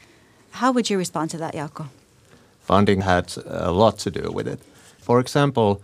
How 0.51 0.71
would 0.71 0.89
you 0.89 0.97
respond 0.97 1.31
to 1.31 1.37
that, 1.37 1.53
Jaakko? 1.53 1.87
funding 2.65 3.01
had 3.01 3.37
a 3.45 3.71
lot 3.71 3.99
to 3.99 4.11
do 4.11 4.31
with 4.31 4.47
it. 4.47 4.59
For 4.97 5.19
example, 5.19 5.81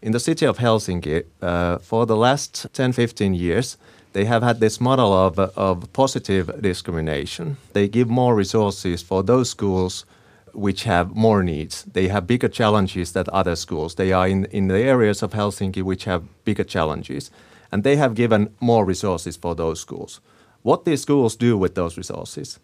in 0.00 0.12
the 0.12 0.20
city 0.20 0.46
of 0.46 0.58
Helsinki, 0.58 1.24
uh, 1.42 1.78
for 1.78 2.06
the 2.06 2.16
last 2.16 2.66
10 2.72 2.92
15 2.92 3.34
years, 3.34 3.76
they 4.12 4.24
have 4.26 4.42
had 4.42 4.60
this 4.60 4.80
model 4.80 5.12
of, 5.12 5.38
of 5.38 5.92
positive 5.92 6.60
discrimination. 6.60 7.56
They 7.72 7.88
give 7.88 8.08
more 8.08 8.34
resources 8.34 9.02
for 9.02 9.22
those 9.22 9.50
schools 9.50 10.04
which 10.52 10.84
have 10.84 11.14
more 11.14 11.42
needs. 11.42 11.84
They 11.92 12.08
have 12.08 12.26
bigger 12.26 12.48
challenges 12.48 13.12
than 13.12 13.24
other 13.32 13.56
schools. 13.56 13.94
They 13.94 14.12
are 14.12 14.28
in, 14.28 14.44
in 14.50 14.68
the 14.68 14.78
areas 14.78 15.22
of 15.22 15.32
Helsinki 15.32 15.82
which 15.82 16.04
have 16.04 16.22
bigger 16.44 16.64
challenges. 16.64 17.30
And 17.72 17.84
they 17.84 17.96
have 17.96 18.14
given 18.14 18.50
more 18.60 18.84
resources 18.84 19.36
for 19.36 19.54
those 19.54 19.80
schools. 19.80 20.20
What 20.62 20.84
these 20.84 21.02
schools 21.02 21.36
do 21.36 21.58
with 21.58 21.74
those 21.74 21.96
resources? 21.96 22.60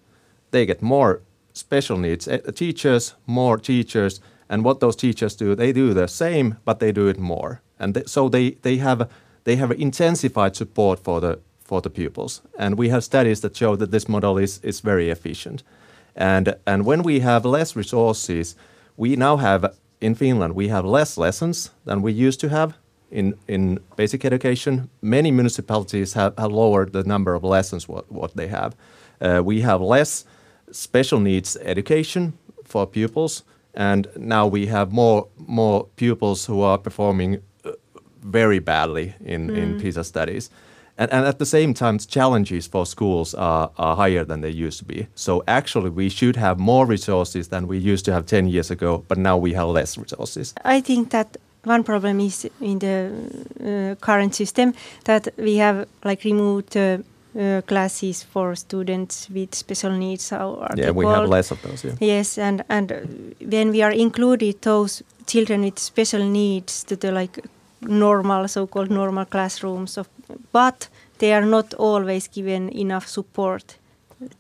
they 0.50 0.66
get 0.66 0.82
more 0.82 1.22
special 1.52 1.98
needs 1.98 2.28
uh, 2.28 2.38
teachers, 2.54 3.14
more 3.26 3.58
teachers, 3.58 4.20
and 4.48 4.64
what 4.64 4.80
those 4.80 4.96
teachers 4.96 5.36
do, 5.36 5.54
they 5.54 5.72
do 5.72 5.92
the 5.92 6.08
same, 6.08 6.56
but 6.64 6.78
they 6.78 6.92
do 6.92 7.08
it 7.08 7.18
more, 7.18 7.60
and 7.78 7.94
th- 7.94 8.08
so 8.08 8.28
they 8.28 8.50
they 8.62 8.76
have 8.78 9.08
they 9.44 9.56
have 9.56 9.72
intensified 9.72 10.56
support 10.56 10.98
for 11.04 11.20
the 11.20 11.38
for 11.64 11.80
the 11.80 11.90
pupils, 11.90 12.42
and 12.58 12.78
we 12.78 12.88
have 12.88 13.02
studies 13.02 13.40
that 13.40 13.56
show 13.56 13.76
that 13.76 13.90
this 13.90 14.08
model 14.08 14.38
is 14.38 14.60
is 14.62 14.80
very 14.80 15.10
efficient, 15.10 15.62
and 16.16 16.56
and 16.66 16.86
when 16.86 17.02
we 17.02 17.20
have 17.20 17.44
less 17.44 17.76
resources, 17.76 18.56
we 18.96 19.16
now 19.16 19.36
have 19.36 19.74
in 20.00 20.14
Finland 20.14 20.54
we 20.54 20.68
have 20.68 20.86
less 20.86 21.18
lessons 21.18 21.70
than 21.84 22.02
we 22.02 22.12
used 22.28 22.40
to 22.40 22.48
have. 22.48 22.72
In, 23.10 23.34
in 23.46 23.80
basic 23.96 24.24
education, 24.24 24.90
many 25.00 25.30
municipalities 25.30 26.12
have, 26.12 26.36
have 26.38 26.52
lowered 26.52 26.92
the 26.92 27.04
number 27.04 27.34
of 27.34 27.42
lessons 27.42 27.88
what, 27.88 28.10
what 28.12 28.36
they 28.36 28.48
have. 28.48 28.76
Uh, 29.20 29.42
we 29.44 29.62
have 29.62 29.80
less 29.80 30.24
special 30.70 31.18
needs 31.20 31.56
education 31.62 32.34
for 32.64 32.86
pupils, 32.86 33.44
and 33.74 34.08
now 34.16 34.46
we 34.46 34.66
have 34.66 34.92
more 34.92 35.28
more 35.38 35.86
pupils 35.96 36.46
who 36.46 36.60
are 36.60 36.78
performing 36.78 37.42
uh, 37.64 37.72
very 38.22 38.58
badly 38.58 39.14
in, 39.24 39.50
in 39.56 39.80
PISA 39.80 40.04
studies. 40.04 40.50
And, 40.98 41.12
and 41.12 41.24
at 41.26 41.38
the 41.38 41.46
same 41.46 41.74
time, 41.74 41.98
challenges 41.98 42.66
for 42.66 42.84
schools 42.84 43.32
are, 43.34 43.70
are 43.78 43.94
higher 43.94 44.24
than 44.24 44.40
they 44.40 44.50
used 44.50 44.80
to 44.80 44.84
be. 44.84 45.06
So 45.14 45.44
actually, 45.46 45.90
we 45.90 46.08
should 46.08 46.36
have 46.36 46.58
more 46.58 46.86
resources 46.86 47.48
than 47.48 47.68
we 47.68 47.78
used 47.78 48.04
to 48.06 48.12
have 48.12 48.26
10 48.26 48.48
years 48.48 48.70
ago, 48.70 49.04
but 49.06 49.16
now 49.16 49.36
we 49.36 49.52
have 49.52 49.68
less 49.68 49.96
resources. 49.96 50.54
I 50.64 50.80
think 50.80 51.10
that 51.10 51.36
one 51.64 51.82
problem 51.84 52.20
is 52.20 52.46
in 52.60 52.78
the 52.78 53.10
uh, 53.60 53.94
current 54.00 54.34
system 54.34 54.72
that 55.04 55.28
we 55.36 55.56
have 55.56 55.86
like 56.04 56.24
removed 56.24 56.76
uh, 56.76 56.98
uh, 57.38 57.60
classes 57.66 58.22
for 58.22 58.56
students 58.56 59.28
with 59.30 59.54
special 59.54 59.92
needs. 59.92 60.32
Yeah, 60.76 60.90
we 60.92 61.04
have 61.06 61.28
less 61.28 61.50
of 61.50 61.60
those. 61.62 61.84
Yeah. 61.84 61.94
Yes, 62.00 62.38
and 62.38 62.64
and 62.68 62.92
uh, 62.92 62.96
when 63.50 63.70
we 63.70 63.82
are 63.82 63.92
included 63.92 64.60
those 64.62 65.02
children 65.26 65.62
with 65.62 65.78
special 65.78 66.24
needs 66.24 66.84
to 66.84 66.96
the 66.96 67.12
like 67.12 67.42
normal, 67.80 68.48
so-called 68.48 68.90
normal 68.90 69.24
classrooms, 69.24 69.98
of, 69.98 70.08
but 70.52 70.88
they 71.18 71.32
are 71.32 71.46
not 71.46 71.74
always 71.74 72.28
given 72.28 72.68
enough 72.70 73.06
support. 73.06 73.78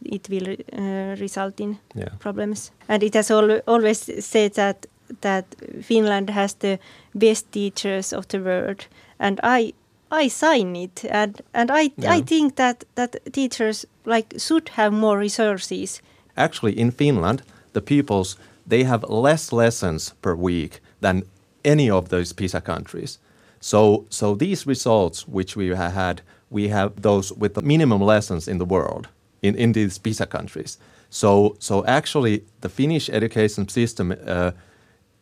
It 0.04 0.28
will 0.28 0.56
uh, 0.72 1.16
result 1.20 1.60
in 1.60 1.76
Yeah. 1.94 2.08
problems. 2.18 2.72
And 2.88 3.02
it 3.02 3.14
has 3.14 3.30
al- 3.30 3.60
always 3.66 4.24
said 4.24 4.54
that 4.54 4.86
that 5.20 5.44
Finland 5.82 6.30
has 6.30 6.54
the 6.54 6.78
best 7.14 7.52
teachers 7.52 8.12
of 8.12 8.26
the 8.28 8.38
world, 8.38 8.86
and 9.18 9.40
I 9.42 9.72
I 10.10 10.28
sign 10.28 10.76
it, 10.76 11.04
and 11.10 11.40
and 11.52 11.70
I 11.70 11.90
I 12.16 12.22
think 12.22 12.56
that 12.56 12.84
that 12.94 13.16
teachers 13.32 13.86
like 14.06 14.38
should 14.38 14.68
have 14.70 14.90
more 14.92 15.18
resources. 15.18 16.02
actually 16.36 16.72
in 16.72 16.92
Finland, 16.92 17.42
the 17.72 17.80
pupils 17.80 18.38
they 18.68 18.84
have 18.84 19.04
less 19.08 19.52
lessons 19.52 20.14
per 20.20 20.34
week 20.34 20.80
than 21.00 21.22
any 21.64 21.90
of 21.90 22.08
those 22.08 22.32
PISA 22.32 22.60
countries. 22.60 23.18
So, 23.60 24.04
so 24.08 24.34
these 24.34 24.66
results 24.66 25.26
which 25.26 25.56
we 25.56 25.68
have 25.68 25.92
had, 25.92 26.22
we 26.50 26.68
have 26.68 27.02
those 27.02 27.32
with 27.32 27.54
the 27.54 27.62
minimum 27.62 28.00
lessons 28.00 28.48
in 28.48 28.58
the 28.58 28.64
world 28.64 29.08
in, 29.42 29.54
in 29.54 29.72
these 29.72 29.98
PISA 29.98 30.26
countries. 30.26 30.78
So, 31.10 31.56
so 31.58 31.84
actually, 31.86 32.44
the 32.60 32.68
Finnish 32.68 33.08
education 33.08 33.68
system, 33.68 34.14
uh, 34.26 34.52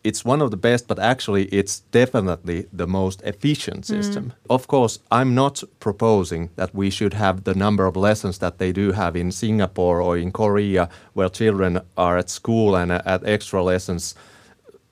it's 0.06 0.24
one 0.24 0.40
of 0.44 0.50
the 0.50 0.56
best, 0.56 0.86
but 0.88 0.98
actually, 0.98 1.44
it's 1.46 1.80
definitely 1.90 2.66
the 2.72 2.86
most 2.86 3.22
efficient 3.22 3.86
system. 3.86 4.32
Of 4.48 4.66
course, 4.66 4.98
I'm 5.10 5.34
not 5.34 5.62
proposing 5.80 6.50
that 6.56 6.74
we 6.74 6.90
should 6.90 7.14
have 7.14 7.44
the 7.44 7.54
number 7.54 7.86
of 7.86 7.96
lessons 7.96 8.38
that 8.38 8.58
they 8.58 8.72
do 8.72 8.92
have 8.92 9.16
in 9.16 9.32
Singapore 9.32 10.00
or 10.00 10.16
in 10.16 10.32
Korea, 10.32 10.88
where 11.14 11.28
children 11.28 11.80
are 11.96 12.18
at 12.18 12.30
school 12.30 12.76
and 12.76 12.92
uh, 12.92 13.02
at 13.04 13.26
extra 13.26 13.62
lessons 13.62 14.14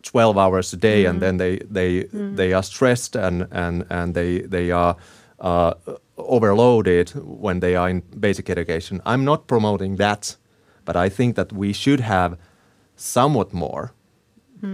12 0.02 0.36
hours 0.36 0.72
a 0.72 0.76
day 0.76 1.06
and 1.06 1.22
then 1.22 1.38
they 1.38 1.56
they 1.70 2.02
they 2.36 2.52
are 2.52 2.62
stressed 2.62 3.16
and 3.16 3.46
and 3.50 3.86
and 3.88 4.14
they 4.14 4.42
they 4.42 4.70
are 4.70 4.96
uh, 5.40 5.72
overloaded 6.16 7.10
when 7.14 7.60
they 7.60 7.74
are 7.74 7.88
in 7.88 8.02
basic 8.20 8.50
education. 8.50 9.00
I'm 9.06 9.24
not 9.24 9.46
promoting 9.46 9.96
that 9.96 10.36
but 10.84 10.96
i 10.96 11.08
think 11.08 11.36
that 11.36 11.52
we 11.52 11.72
should 11.72 12.00
have 12.00 12.36
somewhat 12.96 13.52
more 13.52 13.92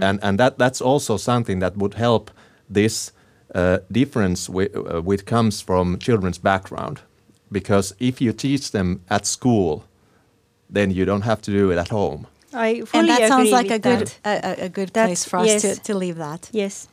and 0.03 0.19
and 0.23 0.37
that 0.39 0.57
that's 0.57 0.81
also 0.81 1.17
something 1.17 1.59
that 1.61 1.75
would 1.77 1.93
help 1.95 2.31
this 2.73 3.11
uh, 3.55 3.77
difference 3.91 4.47
wi- 4.47 4.69
uh, 4.75 5.01
which 5.01 5.25
comes 5.25 5.61
from 5.61 5.97
children's 5.99 6.39
background 6.39 6.99
because 7.51 7.95
if 7.99 8.21
you 8.21 8.33
teach 8.33 8.71
them 8.71 8.99
at 9.09 9.25
school 9.25 9.83
then 10.73 10.91
you 10.91 11.05
don't 11.05 11.23
have 11.23 11.41
to 11.41 11.51
do 11.51 11.71
it 11.71 11.77
at 11.77 11.89
home 11.89 12.25
I 12.53 12.81
fully 12.85 12.99
And 12.99 13.09
that 13.09 13.27
sounds 13.27 13.51
like 13.51 13.69
a 13.69 13.73
with 13.73 13.83
good 13.83 14.11
a, 14.25 14.29
a- 14.29 14.65
a 14.65 14.69
good 14.69 14.89
That's- 14.93 15.07
place 15.07 15.25
for 15.29 15.39
us 15.39 15.47
yes. 15.47 15.61
to, 15.61 15.83
to 15.83 15.97
leave 15.97 16.17
that. 16.17 16.49
Yes. 16.53 16.87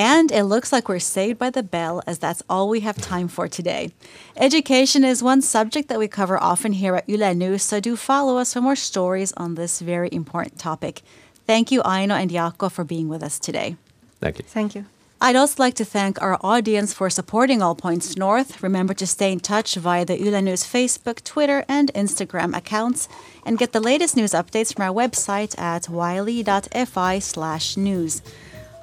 And 0.00 0.32
it 0.32 0.44
looks 0.44 0.72
like 0.72 0.88
we're 0.88 0.98
saved 0.98 1.38
by 1.38 1.50
the 1.50 1.62
bell, 1.62 2.02
as 2.06 2.18
that's 2.18 2.42
all 2.48 2.70
we 2.70 2.80
have 2.80 2.96
time 2.96 3.28
for 3.28 3.48
today. 3.48 3.92
Education 4.34 5.04
is 5.04 5.22
one 5.22 5.42
subject 5.42 5.90
that 5.90 5.98
we 5.98 6.08
cover 6.08 6.42
often 6.42 6.72
here 6.72 6.96
at 6.96 7.06
Yle 7.06 7.34
News, 7.34 7.62
so 7.62 7.80
do 7.80 7.96
follow 7.96 8.38
us 8.38 8.54
for 8.54 8.62
more 8.62 8.76
stories 8.76 9.34
on 9.34 9.56
this 9.56 9.78
very 9.80 10.08
important 10.10 10.58
topic. 10.58 11.02
Thank 11.46 11.70
you, 11.70 11.82
Aino 11.84 12.14
and 12.14 12.30
Jaakko, 12.30 12.72
for 12.72 12.82
being 12.82 13.10
with 13.10 13.22
us 13.22 13.38
today. 13.38 13.76
thank 14.22 14.38
you 14.38 14.44
Thank 14.46 14.74
you. 14.74 14.86
I'd 15.20 15.36
also 15.36 15.62
like 15.62 15.74
to 15.74 15.84
thank 15.84 16.22
our 16.22 16.38
audience 16.42 16.94
for 16.94 17.10
supporting 17.10 17.60
All 17.60 17.74
Points 17.74 18.16
North. 18.16 18.62
Remember 18.62 18.94
to 18.94 19.06
stay 19.06 19.30
in 19.32 19.40
touch 19.40 19.74
via 19.74 20.06
the 20.06 20.18
Yle 20.18 20.40
News 20.40 20.64
Facebook, 20.64 21.22
Twitter, 21.24 21.62
and 21.68 21.92
Instagram 21.92 22.56
accounts, 22.56 23.06
and 23.44 23.58
get 23.58 23.72
the 23.72 23.80
latest 23.80 24.16
news 24.16 24.32
updates 24.32 24.72
from 24.72 24.84
our 24.84 24.94
website 24.94 25.58
at 25.58 25.90
yle.fi/news. 25.90 26.42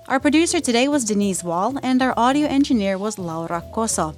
Our 0.07 0.21
producer 0.21 0.61
today 0.61 0.87
was 0.87 1.03
Denise 1.03 1.43
Wall, 1.43 1.77
and 1.83 2.01
our 2.01 2.13
audio 2.15 2.47
engineer 2.47 2.97
was 2.97 3.19
Laura 3.19 3.61
Coso. 3.73 4.15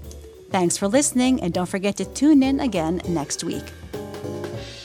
Thanks 0.52 0.78
for 0.78 0.88
listening, 0.88 1.42
and 1.42 1.52
don't 1.52 1.66
forget 1.66 1.98
to 1.98 2.06
tune 2.06 2.44
in 2.44 2.60
again 2.60 3.02
next 3.08 3.44
week. 3.44 3.64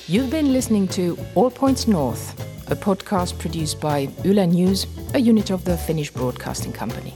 You've 0.07 0.31
been 0.31 0.55
listening 0.55 0.89
to 0.89 1.19
All 1.35 1.51
Points 1.51 1.87
North, 1.87 2.33
a 2.71 2.75
podcast 2.75 3.39
produced 3.39 3.83
by 3.83 4.09
Yle 4.25 4.47
News, 4.47 4.87
a 5.13 5.19
unit 5.19 5.51
of 5.51 5.67
the 5.67 5.77
Finnish 5.77 6.11
Broadcasting 6.11 6.73
Company. 6.73 7.15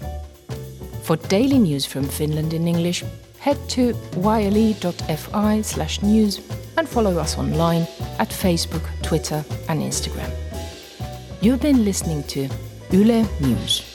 For 1.05 1.17
daily 1.17 1.59
news 1.59 1.87
from 1.87 2.05
Finland 2.05 2.53
in 2.53 2.69
English, 2.69 3.05
head 3.39 3.57
to 3.71 3.97
yle.fi 4.17 5.63
slash 5.63 6.03
news 6.03 6.43
and 6.77 6.87
follow 6.87 7.17
us 7.17 7.39
online 7.39 7.87
at 8.19 8.29
Facebook, 8.29 8.85
Twitter, 9.01 9.43
and 9.71 9.81
Instagram. 9.81 10.31
You've 11.41 11.63
been 11.63 11.87
listening 11.87 12.23
to 12.25 12.51
Yle 12.93 13.27
News. 13.41 13.88